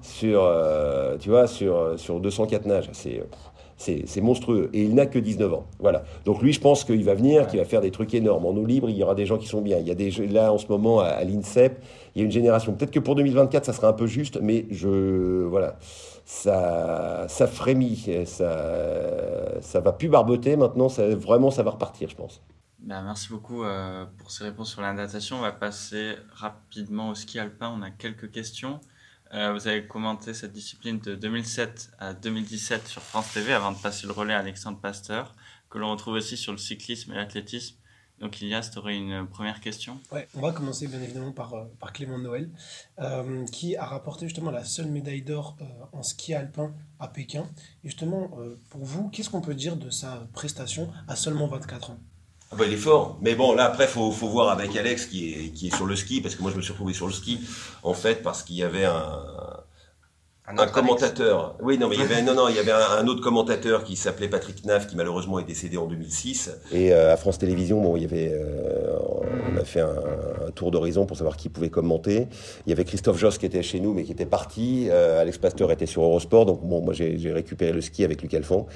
[0.00, 2.88] sur, euh, tu vois, sur, sur 204 nages.
[2.92, 3.22] C'est
[3.76, 4.70] c'est monstrueux.
[4.72, 5.64] Et il n'a que 19 ans.
[5.80, 6.04] Voilà.
[6.24, 8.46] Donc lui, je pense qu'il va venir, qu'il va faire des trucs énormes.
[8.46, 9.78] En eau libre, il y aura des gens qui sont bien.
[9.78, 11.82] Il y a des là en ce moment à, l'INSEP,
[12.14, 12.72] il y a une génération.
[12.72, 15.76] Peut-être que pour 2024, ça sera un peu juste, mais je voilà,
[16.24, 20.88] ça ça frémit, ça ça va plus barboter maintenant.
[20.88, 22.40] Ça, vraiment, ça va repartir, je pense.
[22.82, 25.36] Ben, merci beaucoup euh, pour ces réponses sur la natation.
[25.36, 27.72] On va passer rapidement au ski alpin.
[27.78, 28.80] On a quelques questions.
[29.32, 33.78] Euh, vous avez commenté cette discipline de 2007 à 2017 sur France TV avant de
[33.78, 35.36] passer le relais à Alexandre Pasteur,
[35.70, 37.76] que l'on retrouve aussi sur le cyclisme et l'athlétisme.
[38.18, 40.00] Donc Ilias, tu aurais une première question?
[40.10, 41.64] Ouais, on va commencer bien évidemment par, euh,
[41.94, 42.50] Clément Noël,
[43.52, 45.56] qui a rapporté justement la seule médaille d'or
[45.92, 47.46] en ski alpin à Pékin.
[47.84, 48.36] Et justement,
[48.70, 51.98] pour vous, qu'est-ce qu'on peut dire de sa prestation à seulement 24 ans?
[52.52, 53.18] Ah bah, il est fort.
[53.22, 55.96] Mais bon, là, après, faut, faut voir avec Alex qui est, qui est sur le
[55.96, 57.40] ski, parce que moi, je me suis retrouvé sur le ski,
[57.82, 59.22] en fait, parce qu'il y avait un,
[60.46, 61.56] un, commentateur.
[61.60, 63.96] Oui, non, mais il y avait, non, non, il y avait un, autre commentateur qui
[63.96, 66.50] s'appelait Patrick Naff, qui malheureusement est décédé en 2006.
[66.72, 68.98] Et euh, à France Télévisions, bon, il y avait, euh,
[69.50, 69.94] on a fait un,
[70.52, 72.26] tour d'horizon pour savoir qui pouvait commenter.
[72.66, 74.88] Il y avait Christophe Joss qui était chez nous, mais qui était parti.
[74.90, 78.66] Euh, Alex Pasteur était sur Eurosport, donc moi j'ai récupéré le ski avec Luc Alphon,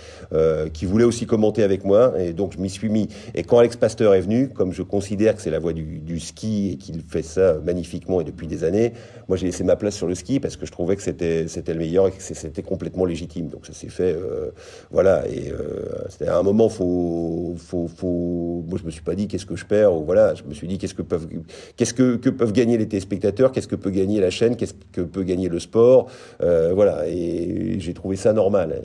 [0.73, 3.09] qui voulait aussi commenter avec moi, et donc je m'y suis mis.
[3.35, 6.73] Et quand Alex Pasteur est venu, comme je considère que c'est la voie du, ski
[6.73, 8.93] et qu'il fait ça magnifiquement et depuis des années,
[9.29, 11.73] moi j'ai laissé ma place sur le ski parce que je trouvais que c'était c'était
[11.73, 13.49] le meilleur et que c'était complètement légitime.
[13.49, 14.51] Donc ça s'est fait, euh,
[14.91, 15.27] voilà.
[15.29, 18.65] Et euh, à un moment, faut, faut, faut.
[18.67, 19.95] Moi, je me suis pas dit qu'est-ce que je perds.
[19.95, 21.27] Ou voilà, je me suis dit qu'est-ce que peuvent,
[21.76, 25.22] qu'est-ce que, peuvent gagner les téléspectateurs, qu'est-ce que peut gagner la chaîne, qu'est-ce que peut
[25.22, 26.07] gagner le sport,
[26.42, 27.09] euh, voilà.
[27.09, 28.81] Et j'ai trouvé ça normal.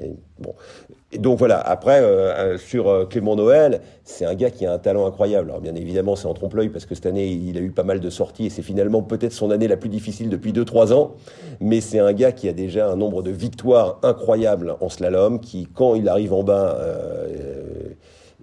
[1.17, 5.06] donc voilà, après, euh, euh, sur Clément Noël, c'est un gars qui a un talent
[5.06, 5.50] incroyable.
[5.50, 8.00] Alors bien évidemment, c'est en trompe-l'œil parce que cette année, il a eu pas mal
[8.00, 11.15] de sorties et c'est finalement peut-être son année la plus difficile depuis 2-3 ans.
[11.60, 15.67] Mais c'est un gars qui a déjà un nombre de victoires incroyables en slalom, qui,
[15.74, 16.78] quand il arrive en bas,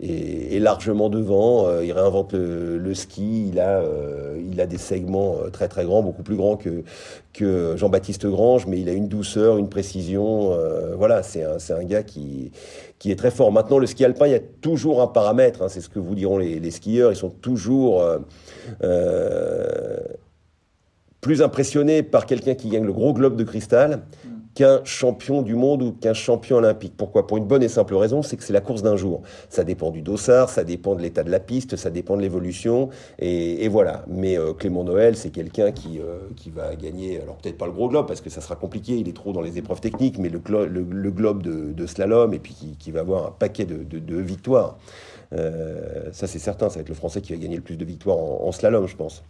[0.00, 1.80] est, largement devant.
[1.80, 3.48] il réinvente le, ski.
[3.48, 3.82] Il a,
[4.50, 8.88] il a des segments très très grands, beaucoup plus grands que, Jean-Baptiste Grange, mais il
[8.88, 10.52] a une douceur, une précision.
[10.52, 12.50] Euh, voilà, c'est un, un, gars qui,
[12.98, 13.52] qui est très fort.
[13.52, 16.14] Maintenant, le ski alpin, il y a toujours un paramètre, hein, c'est ce que vous
[16.14, 18.18] diront les, skieurs, ils sont toujours euh,
[18.82, 19.98] euh,
[21.20, 24.02] plus impressionnés par quelqu'un qui gagne le gros globe de cristal
[24.58, 26.94] qu'un champion du monde ou qu'un champion olympique.
[26.96, 27.28] Pourquoi?
[27.28, 29.22] Pour une bonne et simple raison, c'est que c'est la course d'un jour.
[29.50, 32.88] Ça dépend du dossard, ça dépend de l'état de la piste, ça dépend de l'évolution,
[33.20, 34.04] et, voilà.
[34.08, 37.72] Mais euh, Clément Noël, c'est quelqu'un qui, euh, qui va gagner, alors peut-être pas le
[37.72, 40.28] gros globe, parce que ça sera compliqué, il est trop dans les épreuves techniques, mais
[40.28, 44.76] le, globe de, slalom, et puis qui, va avoir un paquet de, victoires.
[45.34, 47.84] Euh, ça c'est certain, ça va être le Français qui va gagner le plus de
[47.84, 49.22] victoires en slalom, je pense.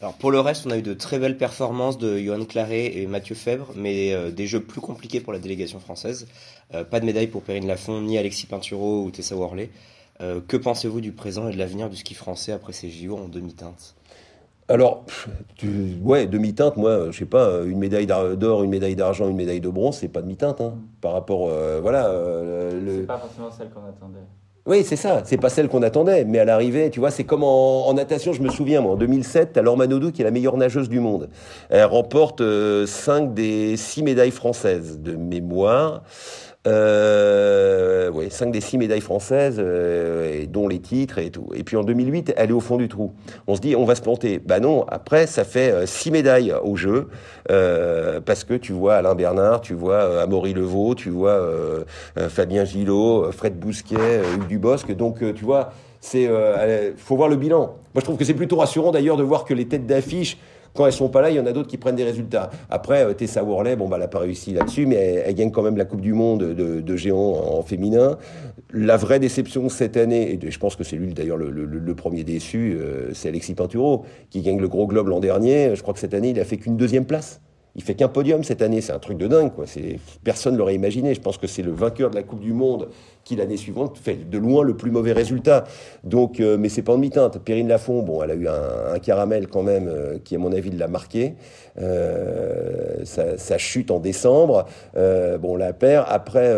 [0.00, 3.06] Alors pour le reste, on a eu de très belles performances de Johan Claret et
[3.06, 6.26] Mathieu Fèvre, mais euh, des jeux plus compliqués pour la délégation française.
[6.74, 9.70] Euh, pas de médaille pour Perrine Lafont, ni Alexis Pinturo ou Tessa Worley.
[10.20, 13.28] Euh, que pensez-vous du présent et de l'avenir du ski français après ces JO en
[13.28, 13.94] demi-teinte?
[14.68, 15.04] Alors,
[16.02, 19.68] ouais, demi-teinte, moi, je sais pas, une médaille d'or, une médaille d'argent, une médaille de
[19.68, 21.50] bronze, c'est pas demi-teinte, hein, par rapport,
[21.82, 22.08] voilà.
[22.72, 23.00] le...
[23.00, 24.20] C'est pas forcément celle qu'on attendait.
[24.66, 25.20] Oui, c'est ça.
[25.26, 28.32] C'est pas celle qu'on attendait, mais à l'arrivée, tu vois, c'est comme en, natation.
[28.32, 31.00] Je me souviens, moi, en 2007, t'as Laure Manodou qui est la meilleure nageuse du
[31.00, 31.28] monde.
[31.68, 36.02] Elle remporte 5 euh, des 6 médailles françaises de mémoire.
[36.66, 41.48] Euh, oui, 5 des 6 médailles françaises, euh, et dont les titres et tout.
[41.54, 43.12] Et puis en 2008, elle est au fond du trou.
[43.46, 44.38] On se dit, on va se planter.
[44.38, 47.08] Bah non, après, ça fait 6 euh, médailles au jeu,
[47.50, 51.38] euh, parce que tu vois Alain Bernard, tu vois euh, Amaury Levaux, tu vois
[52.28, 54.90] Fabien Gillot, Fred Bousquet, Hugues Dubosc.
[54.92, 56.28] Donc, tu vois, c'est
[56.96, 57.76] faut voir le bilan.
[57.94, 60.38] Moi, je trouve que c'est plutôt rassurant d'ailleurs de voir que les têtes d'affiche
[60.74, 62.50] quand elles sont pas là, il y en a d'autres qui prennent des résultats.
[62.68, 65.62] Après, euh, Tessa Worley, bon, bah, elle n'a pas réussi là-dessus, mais elle, gagne quand
[65.62, 68.18] même la Coupe du Monde de, de géant en féminin.
[68.72, 72.76] La vraie déception cette année, et je pense que c'est lui d'ailleurs le, premier déçu,
[72.80, 75.76] euh, c'est Alexis Pinturo, qui gagne le gros globe l'an dernier.
[75.76, 77.40] Je crois que cette année, il a fait qu'une deuxième place.
[77.76, 79.52] Il fait qu'un podium cette année, c'est un truc de dingue.
[79.52, 79.64] Quoi.
[80.22, 81.14] Personne ne l'aurait imaginé.
[81.14, 82.88] Je pense que c'est le vainqueur de la Coupe du Monde
[83.24, 85.64] qui l'année suivante fait de loin le plus mauvais résultat.
[86.04, 87.38] Donc, euh, mais c'est pas en demi-teinte.
[87.38, 90.70] Perrine Lafont, bon, elle a eu un, caramel quand même euh, qui, à mon avis,
[90.70, 91.34] l'a marqué.
[91.80, 94.66] Euh, ça, chute en décembre.
[94.94, 96.06] bon, la perd.
[96.08, 96.52] Après,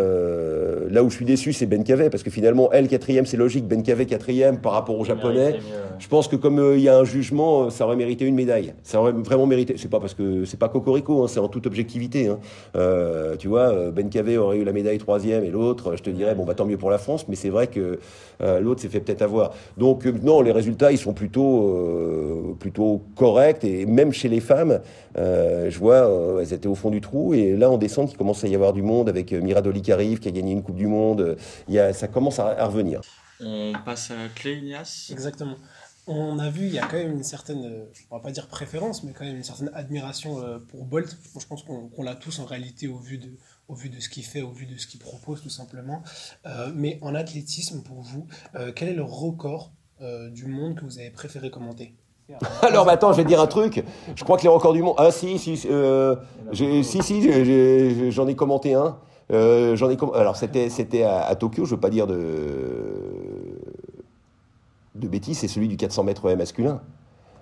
[0.91, 3.67] là où je suis déçu, c'est Ben Cavé, parce que finalement, elle quatrième, c'est logique.
[3.67, 5.59] Ben Cavé quatrième par rapport aux Japonais.
[5.99, 8.75] Je pense que comme il y a un jugement, ça aurait mérité une médaille.
[8.83, 9.75] Ça aurait vraiment mérité.
[9.79, 12.29] C'est pas parce que c'est pas cocorico, hein, c'est en toute objectivité.
[12.29, 12.39] Hein.
[13.39, 16.45] tu vois, Ben Cavé aurait eu la médaille troisième et l'autre, je te dirais, bon
[16.45, 18.01] bah tant mieux pour la France, mais c'est vrai que
[18.41, 19.55] euh, l'autre s'est fait peut-être avoir.
[19.77, 24.41] Donc euh, non, les résultats, ils sont plutôt, euh, plutôt corrects, et même chez les
[24.41, 24.81] femmes,
[25.17, 28.49] je vois, elles étaient au fond du trou, et là en descente, il commence à
[28.49, 31.37] y avoir du monde avec Miradoli qui arrive, qui a gagné une Coupe du Monde,
[31.69, 33.01] il y a, ça commence à, revenir.
[33.41, 35.09] On passe à Clé Ignace?
[35.13, 35.57] Exactement
[36.09, 39.03] on a vu, il y a quand même une certaine, on va pas dire préférence,
[39.03, 41.19] mais quand même une certaine admiration pour Bolt.
[41.37, 43.33] Je pense qu'on l'a tous en réalité au vu de,
[43.69, 46.03] au vu de ce qu'il fait, au vu de ce qu'il propose tout simplement.
[46.47, 50.85] Euh, mais en athlétisme, pour vous, euh, quel est le record euh, du monde que
[50.85, 51.95] vous avez préféré commenter?
[52.63, 53.85] Alors, bah, attends, je vais dire un truc.
[54.15, 54.97] Je crois que les records du monde.
[54.99, 58.99] Ah, si, si, si, si, j'en ai commenté un.
[59.31, 63.59] Alors, c'était, à, Tokyo, je veux pas dire de,
[64.97, 66.83] de bêtises, c'est celui du 400 mètres masculin.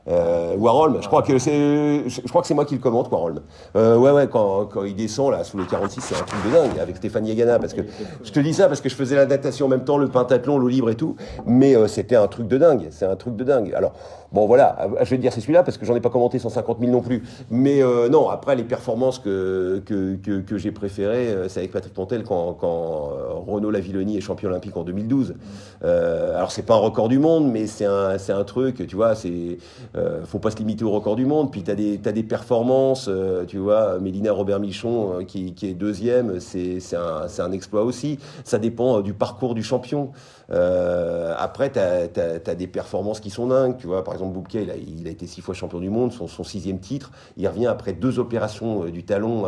[0.08, 3.40] Euh, Warholm, je crois que c'est, je crois que c'est moi qui le commente, Warholm.
[3.76, 6.50] Euh, ouais, ouais, quand, quand il descend là sous le 46, c'est un truc de
[6.50, 7.82] dingue avec Stéphanie Yagana, parce que
[8.22, 10.58] je te dis ça parce que je faisais la natation en même temps, le pentathlon,
[10.58, 13.44] l'eau libre et tout, mais euh, c'était un truc de dingue, c'est un truc de
[13.44, 13.72] dingue.
[13.74, 13.92] Alors
[14.32, 16.80] bon, voilà, je vais te dire c'est celui-là parce que j'en ai pas commenté 150
[16.80, 21.48] 000 non plus, mais euh, non, après les performances que que, que, j'ai préférées, euh,
[21.48, 23.10] c'est avec Patrick Pontel quand, quand
[23.46, 25.34] Renaud Lavilloni est champion olympique en 2012.
[25.82, 29.14] alors c'est pas un record du monde, mais c'est un c'est un truc, tu vois,
[29.14, 29.58] c'est
[29.96, 31.52] euh, faut pas se limiter au record du monde.
[31.52, 36.40] Puis tu as des, performances, euh, tu vois, Mélina Robert Michon euh, qui, est deuxième,
[36.40, 38.18] c'est un, exploit aussi.
[38.44, 40.10] Ça dépend du parcours du champion.
[40.50, 43.76] après, tu as, des performances qui sont dingues.
[43.76, 46.42] Tu vois, par exemple, Bouquet, il a, été six fois champion du monde, son, son,
[46.42, 47.12] sixième titre.
[47.36, 49.44] Il revient après deux opérations du talon,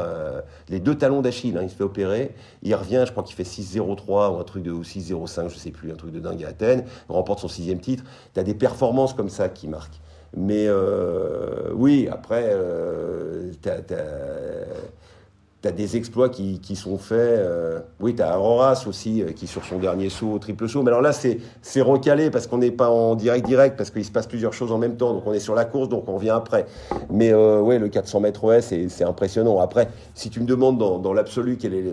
[0.69, 2.35] les deux talons d'Achille, hein, il se fait opérer.
[2.63, 5.91] Il revient, je crois qu'il fait 6-0-3 ou un truc de 6-0-5, je sais plus,
[5.91, 6.85] un truc de dingue à Athènes.
[7.09, 8.05] Il remporte son sixième titre.
[8.35, 10.01] Tu as des performances comme ça qui marquent.
[10.37, 13.51] Mais euh, oui, après, euh,
[15.69, 17.17] tu des exploits qui, qui sont faits.
[17.19, 20.83] Euh, oui, tu as Auroras aussi, euh, qui sur son dernier saut, au triple saut.
[20.83, 24.11] Mais alors là, c'est recalé parce qu'on n'est pas en direct direct, parce qu'il se
[24.11, 25.13] passe plusieurs choses en même temps.
[25.13, 26.67] Donc on est sur la course, donc on revient après.
[27.11, 29.61] Mais euh, ouais, le 400 mètres OS, c'est impressionnant.
[29.61, 31.85] Après, si tu me demandes dans, dans l'absolu quel est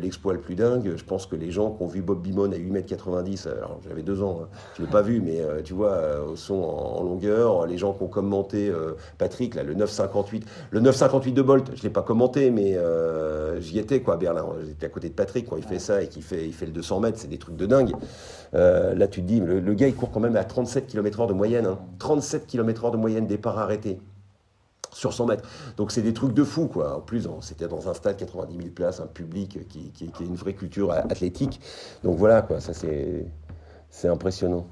[0.00, 2.56] l'exploit le, plus dingue, je pense que les gens qui ont vu Bob Bimon à
[2.56, 5.74] 8 mètres 90, alors j'avais deux ans, hein, je ne l'ai pas vu, mais tu
[5.74, 5.98] vois,
[6.30, 8.72] au son en, longueur, les gens qui ont commenté
[9.18, 10.42] Patrick, là, le 9,58.
[10.70, 13.19] Le 9,58 de Bolt, je ne l'ai pas commenté, mais euh,
[13.60, 14.46] j'y étais quoi à Berlin.
[14.66, 16.72] J'étais à côté de Patrick quand il fait ça et qu'il fait, il fait le
[16.72, 17.92] 200 mètres, c'est des trucs de dingue.
[18.54, 21.32] Euh, là, tu te dis, le, gars, il court quand même à 37 km/h de
[21.32, 21.68] moyenne.
[21.98, 23.98] 37 km/h de moyenne départ arrêté
[24.92, 25.48] sur 100 mètres.
[25.76, 26.96] Donc c'est des trucs de fou, quoi.
[26.96, 30.54] En plus, c'était dans un stade 90 000 places, un public qui, qui, une vraie
[30.54, 31.60] culture athlétique.
[32.02, 32.60] Donc voilà, quoi.
[32.60, 33.26] Ça c'est
[33.90, 34.68] c'est impressionnant.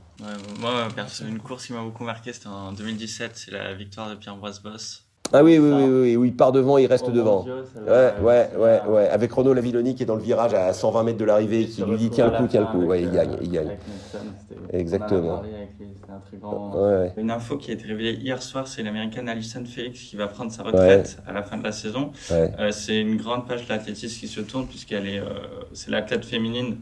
[0.60, 0.88] moi,
[1.26, 5.07] une course qui m'a beaucoup marqué, c'était en 2017, c'est la victoire de Pierre-Ambroise Boss
[5.32, 7.44] ah oui, oui, oui, oui, il part devant, il reste devant.
[7.44, 9.08] ouais, ouais, ouais, ouais.
[9.08, 11.96] Avec Renaud Lavilloni qui est dans le virage à 120 mètres de l'arrivée, qui lui
[11.96, 12.86] dit tiens le coup, tiens le coup.
[12.86, 13.76] Ouais, il gagne, il gagne.
[14.72, 15.42] Exactement.
[17.16, 20.50] Une info qui a été révélée hier soir, c'est l'américaine Alison Felix qui va prendre
[20.50, 22.12] sa retraite à la fin de la saison.
[22.30, 25.24] Euh, c'est une grande page de l'athlétisme qui se tourne puisqu'elle est, euh,
[25.72, 26.78] c'est l'athlète féminine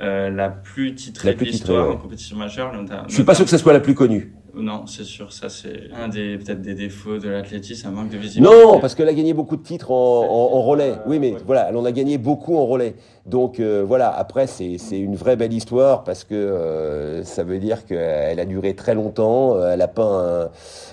[0.00, 2.72] euh, la plus titrée de l'histoire en compétition majeure.
[3.08, 4.32] Je suis pas sûr que ce soit la plus connue.
[4.54, 8.18] Non, c'est sûr, ça c'est un des peut-être des défauts de l'athlétisme, un manque de
[8.18, 8.54] visibilité.
[8.54, 10.94] Non, parce qu'elle a gagné beaucoup de titres en, en, relais.
[11.06, 12.94] Oui, mais voilà, elle en a gagné beaucoup en relais.
[13.24, 17.86] Donc euh, voilà, après c'est une vraie belle histoire parce que euh, ça veut dire
[17.86, 20.50] qu'elle a duré très longtemps, elle n'a pas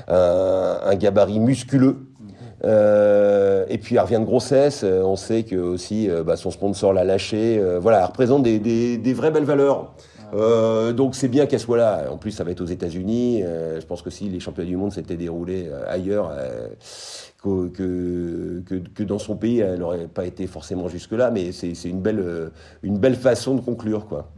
[0.08, 1.98] un, un, un, gabarit musculeux.
[2.64, 7.04] Euh, et puis elle revient de grossesse, on sait que aussi bah, son sponsor l'a
[7.04, 7.62] lâché.
[7.82, 9.94] voilà, elle représente des, des, des vraies belles valeurs.
[10.34, 12.12] Euh, donc c'est bien qu'elle soit là.
[12.12, 13.44] En plus, ça va être aux États-Unis.
[13.44, 16.32] Euh, je pense que si les championnats du monde s'étaient déroulés euh, ailleurs,
[17.42, 18.62] que, que,
[18.94, 21.32] que, dans son pays, elle n'aurait pas été forcément jusque-là.
[21.32, 22.52] Mais c'est une belle,
[22.84, 24.06] une belle façon de conclure.
[24.08, 24.30] Quoi.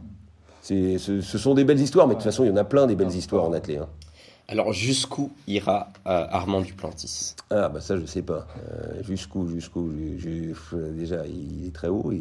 [0.62, 2.86] Ce, ce, sont des belles histoires, mais de toute façon, il y en a plein
[2.86, 3.80] des belles histoires en athlète.
[3.82, 3.88] Hein.
[4.48, 7.36] Alors jusqu'où ira Armand Duplantis?
[7.48, 8.46] Ah bah ça je sais pas.
[9.02, 9.88] jusqu'où, jusqu'où?
[10.94, 12.12] Déjà il est très haut.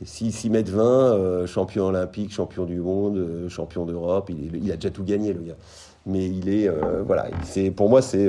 [0.00, 4.76] Et 6, mètres 20, euh, champion olympique, champion du monde, euh, champion d'Europe, il, a
[4.76, 5.56] déjà tout gagné le gars.
[6.06, 8.28] Mais il est, euh, voilà, c'est, pour moi C'est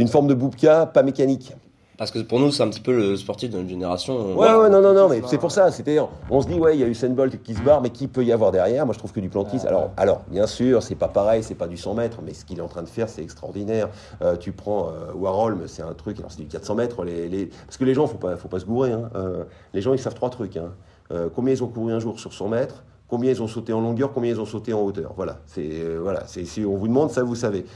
[0.00, 1.54] une forme de boubka, pas mécanique.
[2.00, 4.34] Parce que pour nous, c'est un petit peu le sportif de notre génération.
[4.34, 5.70] Ouais, ouais, non, non, non, mais c'est pour ça.
[5.70, 5.98] C'était,
[6.30, 8.24] on se dit, ouais, il y a Usain Bolt qui se barre, mais qui peut
[8.24, 8.86] y avoir derrière?
[8.86, 9.60] Moi, je trouve que du plantis.
[9.66, 12.56] alors, alors, bien sûr, c'est pas pareil, c'est pas du 100 mètres, mais ce qu'il
[12.56, 13.90] est en train de faire, c'est extraordinaire.
[14.22, 16.18] Euh, tu prends euh, Warhol, c'est un truc.
[16.20, 17.04] Alors, c'est du 400 mètres.
[17.04, 17.50] Les, les...
[17.66, 18.92] Parce que les gens, faut pas, faut pas se gourer.
[18.92, 19.10] Hein.
[19.14, 19.44] Euh,
[19.74, 20.56] les gens, ils savent trois trucs.
[20.56, 20.72] Hein.
[21.12, 23.80] Euh, combien ils ont couru un jour sur 100 mètres Combien ils ont sauté en
[23.82, 25.40] longueur Combien ils ont sauté en hauteur Voilà.
[25.44, 26.22] C'est voilà.
[26.26, 27.66] C'est si on vous demande ça, vous savez.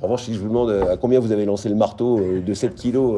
[0.00, 2.74] En revanche, si je vous demande à combien vous avez lancé le marteau de 7
[2.74, 3.16] kilos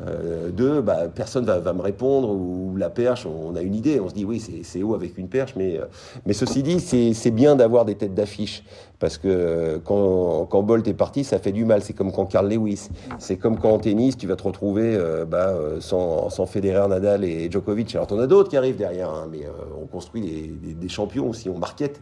[0.00, 3.98] euh, deux, bah, personne va, va me répondre, ou la perche, on a une idée,
[3.98, 5.86] on se dit oui, c'est haut avec une perche, mais, euh,
[6.24, 8.62] mais ceci dit, c'est bien d'avoir des têtes d'affiche,
[8.98, 12.48] parce que euh, quand, Bolt est parti, ça fait du mal, c'est comme quand Carl
[12.48, 12.88] Lewis,
[13.18, 17.50] c'est comme quand en tennis, tu vas te retrouver bah, sans, sans Federer, Nadal et
[17.50, 17.94] Djokovic.
[17.94, 19.46] Alors, t'en as d'autres qui arrivent derrière, hein, mais
[19.80, 22.00] on construit des, champions aussi, on market.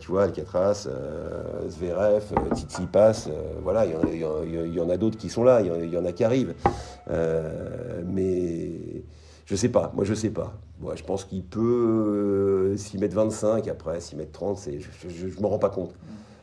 [0.00, 0.88] tu vois, Alcatraz,
[1.68, 2.22] Zverev,
[2.54, 3.28] Tsitsipas,
[3.62, 6.54] voilà, il y, en a d'autres qui sont là, il y, en a qui arrivent.
[7.10, 9.02] Euh, mais
[9.52, 10.54] je sais pas, moi je sais pas.
[10.80, 15.40] Moi, je pense qu'il peut euh, s'y mettre 25, après s'y mettre 30, je ne
[15.42, 15.92] me rends pas compte.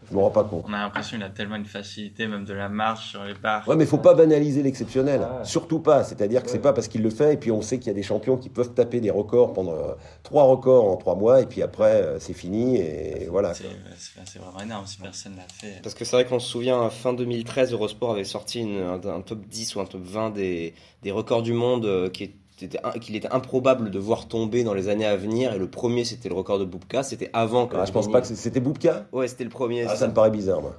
[0.07, 0.65] Je me rends pas compte.
[0.67, 3.67] On a l'impression qu'il a tellement une facilité, même de la marche sur les barres.
[3.67, 5.27] Ouais, mais il faut pas banaliser l'exceptionnel.
[5.43, 6.03] Surtout pas.
[6.03, 7.95] C'est-à-dire que c'est pas parce qu'il le fait, et puis on sait qu'il y a
[7.95, 11.47] des champions qui peuvent taper des records pendant euh, trois records en trois mois, et
[11.47, 13.55] puis après, euh, c'est fini, et voilà.
[13.55, 15.81] C'est vraiment énorme si personne l'a fait.
[15.81, 19.39] Parce que c'est vrai qu'on se souvient, fin 2013, Eurosport avait sorti un, un, top
[19.47, 22.33] 10 ou un top 20 des, des records du monde euh, qui est
[22.99, 25.53] qu'il était improbable de voir tomber dans les années à venir.
[25.53, 27.03] Et le premier, c'était le record de Boubka.
[27.03, 27.75] C'était avant que.
[27.77, 29.05] Ah, je pense pas que c'était Boubka?
[29.11, 29.85] Ouais, c'était le premier.
[29.87, 30.75] Ah, ça me paraît bizarre, moi.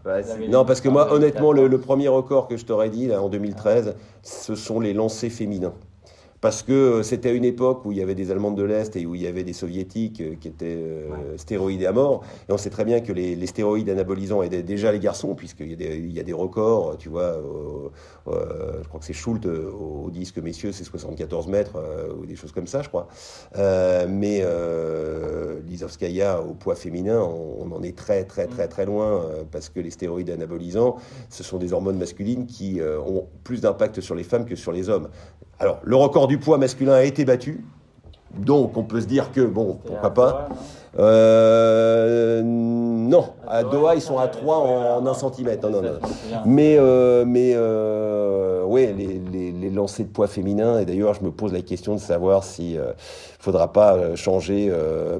[0.48, 3.28] non, parce que moi, honnêtement, le, le, premier record que je t'aurais dit, là, en
[3.28, 5.74] 2013, ce sont les lancers féminins
[6.40, 8.96] parce que euh, c'était à une époque où il y avait des Allemandes de l'Est
[8.96, 12.22] et où il y avait des Soviétiques euh, qui étaient euh, stéroïdés à mort.
[12.48, 15.72] Et on sait très bien que les, stéroïdes anabolisants aidaient déjà les garçons, puisqu'il y,
[15.72, 17.36] a des, il y a des records, tu vois,
[18.26, 21.76] je crois que c'est Schultz au, disque messieurs, c'est 74 mètres,
[22.16, 23.08] ou des choses comme ça, je crois.
[24.08, 24.44] mais
[25.66, 29.90] Lisovskaya, au poids féminin, on, en est très, très, très, très loin, parce que les
[29.90, 30.96] stéroïdes anabolisants,
[31.28, 34.88] ce sont des hormones masculines qui ont plus d'impact sur les femmes que sur les
[34.88, 35.08] hommes.
[35.60, 37.62] Alors, le record du poids masculin a été battu.
[38.34, 40.48] Donc, on peut se dire que, bon, pourquoi pas.
[40.98, 45.60] Euh, non, à Doha, ils sont à 3 en, 1 cm.
[45.62, 45.98] Non, non, non.
[46.46, 51.30] Mais, euh, mais euh, ouais, les, les, lancers de poids féminins, et d'ailleurs, je me
[51.30, 52.84] pose la question de savoir s'il ne
[53.38, 54.72] faudra pas changer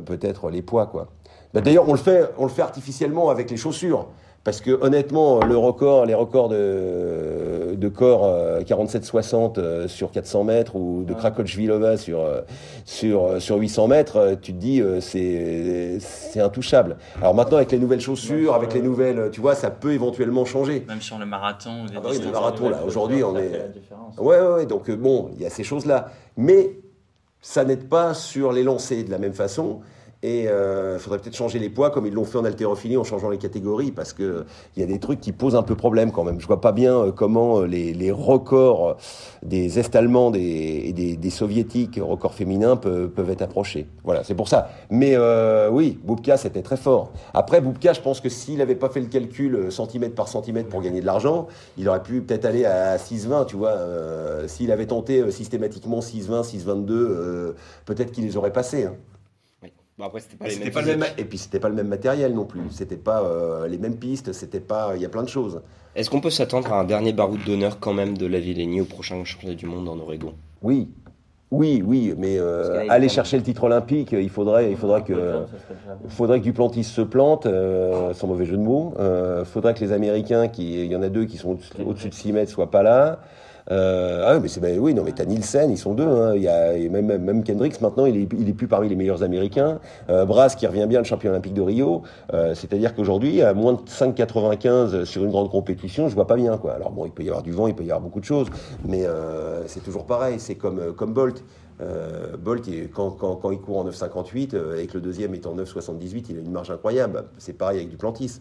[0.07, 0.87] peut-être les poids.
[0.87, 1.09] quoi.
[1.53, 4.07] Bah, d'ailleurs, on, le fait, on le fait artificiellement avec les chaussures.
[4.43, 8.27] Parce que honnêtement, le record, les records de, de corps
[8.63, 12.41] 47-60 euh, euh, sur 400 mètres ou de Krakowicz-Vilova sur, euh,
[12.87, 16.97] sur, sur 800 mètres, tu te dis c'est c'est intouchable.
[17.21, 20.87] Alors maintenant avec les nouvelles chaussures, avec les nouvelles, tu vois, ça peut éventuellement changer.
[20.89, 21.85] Même sur le marathon.
[21.95, 23.51] ah bah oui, le marathon là, aujourd'hui on est.
[24.17, 26.79] Ouais, ouais, ouais, donc bon, il y a ces choses là, mais
[27.43, 29.81] ça n'aide pas sur les lancers de la même façon.
[30.23, 33.05] Et il euh, faudrait peut-être changer les poids comme ils l'ont fait en haltérophilie en
[33.05, 34.45] changeant les catégories parce que
[34.77, 36.41] il y a des trucs qui posent un peu problème quand même.
[36.41, 38.97] Je vois pas bien euh, comment euh, les, records
[39.43, 43.87] des Est-Allemands et des, Soviétiques, records féminins, peuvent, être approchés.
[44.05, 44.71] Voilà, c'est pour ça.
[44.91, 47.13] Mais euh, oui, Boubka, c'était très fort.
[47.33, 50.83] Après, Boubka, je pense que s'il n'avait pas fait le calcul centimètre par centimètre pour
[50.83, 51.47] gagner de l'argent,
[51.79, 53.71] il aurait pu peut-être aller à 6,20, tu vois.
[53.71, 57.55] Euh, s'il avait tenté systématiquement 6,20, 6,22,
[57.87, 58.85] peut-être qu'il les aurait passés.
[58.85, 58.95] Hein
[60.07, 62.35] après, c'était pas, les mêmes pas le même, Et puis, c'était pas le même matériel
[62.35, 62.63] non plus.
[62.71, 64.33] C'était pas euh, les mêmes pistes.
[64.33, 64.93] C'était pas.
[64.97, 65.63] Il y a plein de choses.
[65.95, 68.85] Est-ce qu'on peut s'attendre à un dernier baroud d'honneur quand même de la Villénie au
[68.85, 70.35] prochain championnat du monde en Oregon?
[70.63, 70.89] Oui.
[71.53, 75.47] Oui, oui, mais euh, aller chercher le titre olympique, il faudrait, il faudrait que,
[76.09, 78.95] faudrait que Duplantis se plante, euh, sans mauvais jeu de mots.
[78.97, 82.15] Il faudrait que les Américains, qui, il y en a deux qui sont au-dessus de
[82.15, 83.19] 6 mètres, soient pas là.
[83.71, 86.35] Euh, ah mais c'est ben, oui non mais t'as Nielsen ils sont deux hein.
[86.35, 89.23] il y a même même Kendricks maintenant il est il est plus parmi les meilleurs
[89.23, 92.03] américains euh, Brass qui revient bien le champion olympique de Rio
[92.33, 96.57] euh, c'est-à-dire qu'aujourd'hui à moins de 5,95 sur une grande compétition je vois pas bien
[96.57, 98.25] quoi alors bon il peut y avoir du vent il peut y avoir beaucoup de
[98.25, 98.49] choses
[98.85, 101.43] mais euh, c'est toujours pareil c'est comme euh, comme Bolt
[101.81, 106.41] euh, Bolt, quand, quand, il court en 9,58, avec le deuxième étant 9,78, il a
[106.41, 107.25] une marge incroyable.
[107.39, 108.41] C'est pareil avec Duplantis.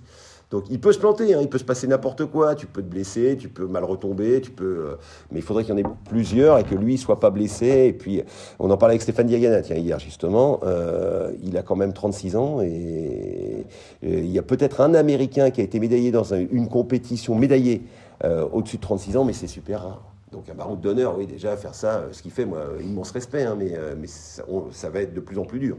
[0.52, 2.88] Donc il peut se planter, hein, il peut se passer n'importe quoi, tu peux te
[2.88, 4.96] blesser, tu peux mal retomber, tu peux, euh,
[5.32, 7.86] mais il faudrait qu'il y en ait plusieurs et que lui soit pas blessé.
[7.88, 8.24] Et puis
[8.58, 12.36] on en parlait avec Stéphane Diagana tiens, hier justement, euh, il a quand même 36
[12.36, 13.66] ans et,
[14.02, 17.84] il y a peut-être un Américain qui a été médaillé dans une compétition médaillé
[18.24, 20.14] euh, au-dessus de 36 ans, mais c'est super rare.
[20.32, 23.56] Donc un baroud d'honneur, oui déjà faire ça, ce qui fait moi immense respect, hein,
[23.58, 25.78] mais, ça va être de plus en plus dur.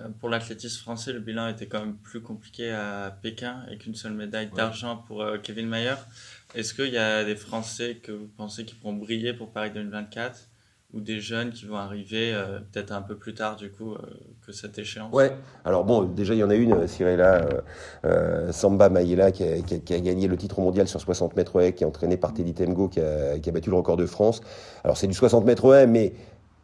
[0.00, 3.94] Euh, pour l'athlétisme français, le bilan était quand même plus compliqué à Pékin et qu'une
[3.94, 5.94] seule médaille d'argent pour euh, Kevin Mayer.
[6.54, 10.50] Est-ce qu'il y a des Français que vous pensez qui pourront briller pour Paris 2024
[10.92, 13.98] ou des jeunes qui vont arriver euh, peut-être un peu plus tard du coup euh,
[14.44, 15.12] que cette échéance?
[15.12, 15.32] Ouais,
[15.64, 17.46] alors bon, déjà il y en a une, Cyrilla
[18.04, 21.74] euh, Samba Maïla, qui a, qui, a, gagné le titre mondial sur 60 mètres haies,
[21.74, 24.40] qui est entraînée par Teddy Temgo, qui a, qui a battu le record de France.
[24.82, 26.12] Alors c'est du 60 mètres haies, mais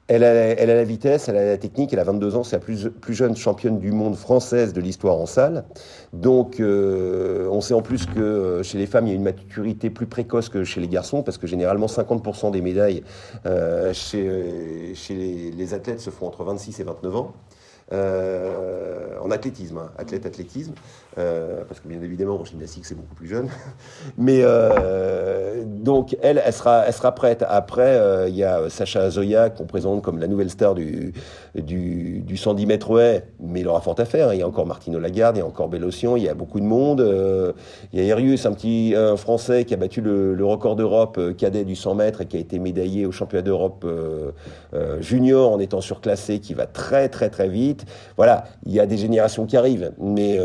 [0.09, 2.57] elle a, elle a, la vitesse, elle a la technique, elle a 22 ans, c'est
[2.57, 5.65] la plus, plus, jeune championne du monde française de l'histoire en salle.
[6.13, 9.25] Donc euh, on sait en plus que euh, chez les femmes, il y a une
[9.25, 13.03] maturité plus précoce que chez les garçons, parce que généralement 50% des médailles
[13.47, 15.15] euh, chez, chez
[15.51, 17.33] les, athlètes se font entre 26 et 29 ans.
[17.93, 20.75] Euh, en athlétisme, hein, athlète athlétisme,
[21.19, 23.49] euh, parce que bien évidemment en gymnastique c'est beaucoup plus jeune.
[24.19, 27.43] Mais euh, donc elle, elle sera, elle sera prête.
[27.49, 31.15] Après, euh, il y a Sacha Zoya qu'on présente comme la nouvelle star du,
[31.55, 34.35] du, du 110 mètres haies, mais il aura fort à faire.
[34.35, 36.61] Il y a encore Martino Lagarde, il y a encore Bellocian, il y a beaucoup
[36.61, 37.01] de monde.
[37.93, 41.65] Il y a Erius, un petit Français qui a battu le, le record d'Europe cadet
[41.65, 43.87] du 100 mètres et qui a été médaillé au championnat d'Europe
[45.01, 47.87] junior en étant surclassé, qui va très très très vite.
[48.19, 50.39] Voilà, il y a des générations qui arrivent, mais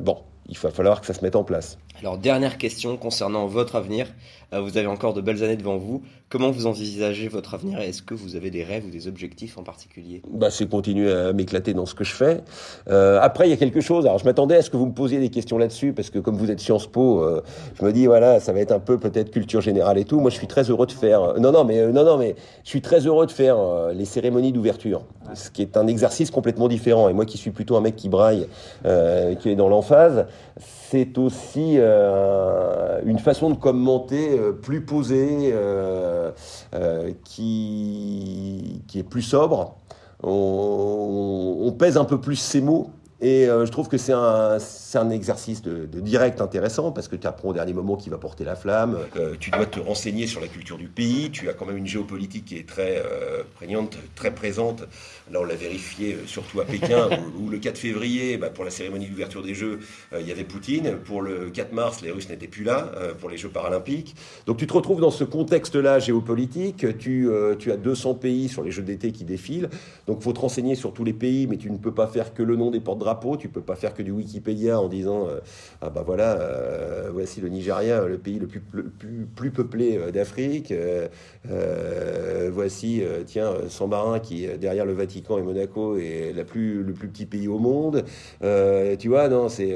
[0.00, 0.18] bon,
[0.48, 1.78] il va falloir que ça se mette en place.
[2.00, 4.06] Alors, dernière question concernant votre avenir.
[4.52, 6.02] Euh, vous avez encore de belles années devant vous.
[6.28, 9.62] Comment vous envisagez votre avenir est-ce que vous avez des rêves ou des objectifs en
[9.62, 10.22] particulier?
[10.30, 12.42] Bah, C'est continuer à m'éclater dans ce que je fais.
[12.88, 14.06] Euh, après, il y a quelque chose.
[14.06, 16.36] Alors, je m'attendais à ce que vous me posiez des questions là-dessus parce que comme
[16.36, 17.42] vous êtes Sciences Po, euh,
[17.78, 20.20] je me dis, voilà, ça va être un peu peut-être culture générale et tout.
[20.20, 21.38] Moi, je suis très heureux de faire...
[21.40, 23.56] Non, non, mais, non, non, mais je suis très heureux de faire
[23.94, 25.02] les cérémonies d'ouverture,
[25.34, 27.08] ce qui est un exercice complètement différent.
[27.08, 28.46] Et moi qui suis plutôt un mec qui braille,
[28.84, 30.26] qui est dans l'emphase,
[30.90, 36.32] c'est aussi une façon de commenter plus posée, euh,
[36.74, 39.76] euh, qui, est plus sobre.
[40.22, 44.58] On, pèse un peu plus ses mots et euh, je trouve que c'est un,
[44.94, 48.18] un exercice de, de, direct intéressant parce que tu apprends au dernier moment qui va
[48.18, 48.98] porter la flamme.
[49.16, 51.30] Euh, tu dois te renseigner sur la culture du pays.
[51.30, 54.82] Tu as quand même une géopolitique qui est très euh, prégnante, très présente.
[55.30, 57.08] Là, on l'a vérifié surtout à Pékin
[57.38, 59.80] où, où, le 4 février, bah, pour la cérémonie d'ouverture des Jeux,
[60.18, 60.96] il y avait Poutine.
[61.04, 64.14] Pour le 4 mars, les Russes n'étaient plus là pour les Jeux paralympiques.
[64.44, 66.98] Donc tu te retrouves dans ce contexte-là géopolitique.
[66.98, 69.70] Tu, tu as 200 pays sur les Jeux d'été qui défilent.
[70.06, 72.34] Donc il faut te renseigner sur tous les pays, mais tu ne peux pas faire
[72.34, 75.28] que le nom des porte drapeau, tu peux pas faire que du Wikipédia en disant
[75.28, 75.38] euh,
[75.80, 80.74] ah bah voilà, euh, voici le Nigeria, le pays le plus, plus, peuplé euh, d'Afrique.
[82.50, 87.08] voici, tiens, San Marin qui derrière le Vatican et Monaco est la plus, le plus
[87.08, 88.04] petit pays au monde.
[88.98, 89.74] tu vois, non, c'est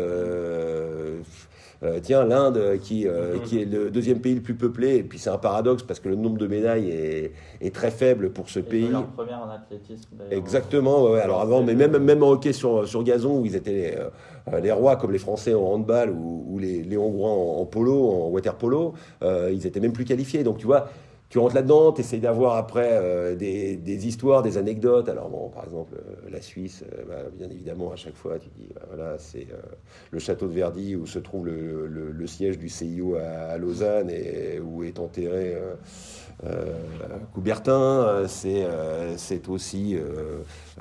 [1.82, 5.18] euh, tiens, l'Inde, qui, euh, qui est le deuxième pays le plus peuplé, et puis
[5.18, 8.58] c'est un paradoxe parce que le nombre de médailles est, est très faible pour ce
[8.60, 8.90] Et pays.
[9.16, 13.40] Première en athlétisme, Exactement, ouais, alors avant, mais même, même en hockey sur, sur gazon,
[13.40, 13.94] où ils étaient les,
[14.52, 17.64] euh, les rois, comme les Français en handball ou, ou les, les Hongrois en, en,
[17.66, 20.42] polo, en water polo, euh, ils étaient même plus qualifiés.
[20.44, 20.88] Donc tu vois,
[21.30, 25.08] tu rentres là-dedans, tu essayes d'avoir après euh, des, des, histoires, des anecdotes.
[25.08, 28.48] Alors bon, par exemple, euh, la Suisse, euh, bah, bien évidemment, à chaque fois, tu
[28.58, 29.46] dis, bah, voilà, c'est
[30.10, 33.58] le château de Verdi où se trouve le, le, le siège du CIO à, à,
[33.58, 35.56] Lausanne et où est enterré
[37.32, 38.24] Coubertin.
[38.26, 39.96] C'est aussi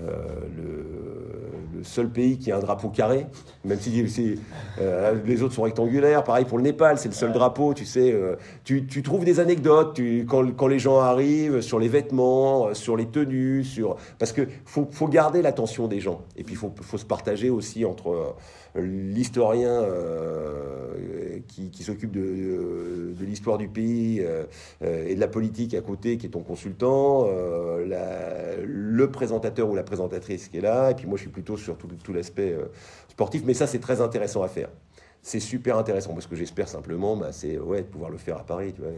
[0.02, 3.26] le, le, seul pays qui a un drapeau carré,
[3.64, 4.04] même si
[5.26, 6.24] les autres sont rectangulaires.
[6.24, 8.14] Pareil pour le Népal, c'est le seul drapeau, tu sais.
[8.66, 13.06] tu, tu trouves des anecdotes, tu, quand les gens arrivent, sur les vêtements, sur les
[13.06, 13.96] tenues, sur...
[14.18, 16.22] parce qu'il faut, faut, garder l'attention des gens.
[16.36, 18.34] Et puis il faut, faut, se partager aussi entre euh,
[18.76, 24.46] l'historien euh, qui, qui s'occupe de, de, de l'histoire du pays euh,
[24.82, 29.76] et de la politique à côté, qui est ton consultant, euh, la, le présentateur ou
[29.76, 32.66] la présentatrice qui est là, et puis moi je suis plutôt sur tout, l'aspect euh,
[33.10, 34.70] sportif, mais ça c'est très intéressant à faire
[35.22, 36.14] c'est super intéressant.
[36.14, 38.74] Parce que j'espère simplement, bah, c'est ouais, de pouvoir le faire à Paris.
[38.74, 38.92] Tu vois,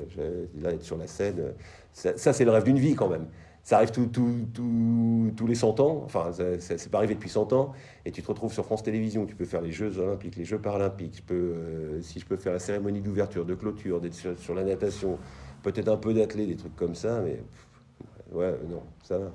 [0.61, 1.53] là, être sur la scène,
[1.93, 3.27] ça, c'est le rêve d'une vie quand même.
[3.63, 7.53] Ça arrive tout, tout, tout, tous les 100 ans, enfin, c'est pas arrivé depuis 100
[7.53, 7.73] ans,
[8.05, 9.27] et tu te retrouves sur France Télévisions.
[9.27, 11.17] Tu peux faire les Jeux Olympiques, les Jeux Paralympiques.
[11.17, 14.55] Je peux, euh, si je peux faire la cérémonie d'ouverture, de clôture, d'être sur, sur,
[14.55, 15.19] la natation,
[15.61, 17.39] peut-être un peu d'athlé, des trucs comme ça, mais
[18.31, 19.31] ouais, non, ça va.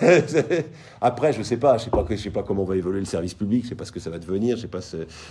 [1.00, 3.34] Après, je sais pas, je sais pas, je sais pas comment va évoluer le service
[3.34, 4.80] public, je sais pas ce que ça va devenir, je sais pas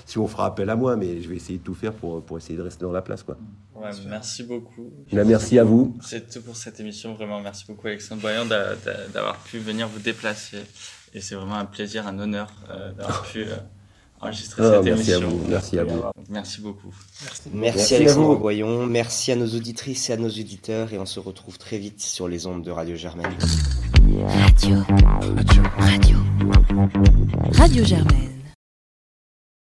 [0.06, 2.38] si on fera appel à moi, mais je vais essayer de tout faire pour, pour
[2.38, 3.38] essayer de rester dans la place, quoi.
[3.76, 4.92] Ouais, merci beaucoup.
[5.12, 5.96] Là, merci à vous.
[6.02, 7.42] C'est tout pour cette émission, vraiment.
[7.42, 10.58] Merci beaucoup, Alexandre Boyan, d'avoir pu venir vous déplacer.
[11.14, 13.44] Et c'est vraiment un plaisir, un honneur euh, d'avoir pu.
[13.44, 13.56] Euh,
[14.22, 15.28] enregistrer Ah, cette merci émission.
[15.28, 16.02] à vous, merci à vous.
[16.30, 16.94] Merci beaucoup.
[17.24, 17.42] Merci.
[17.46, 18.40] Merci, Merci à Alexandre vous.
[18.40, 22.00] Boyon, merci à nos auditrices et à nos auditeurs et on se retrouve très vite
[22.02, 23.36] sur les ondes de Radio Germaine.
[24.22, 24.86] Radio.
[24.88, 25.64] Radio.
[25.80, 26.18] Radio.
[27.58, 28.43] Radio Germaine.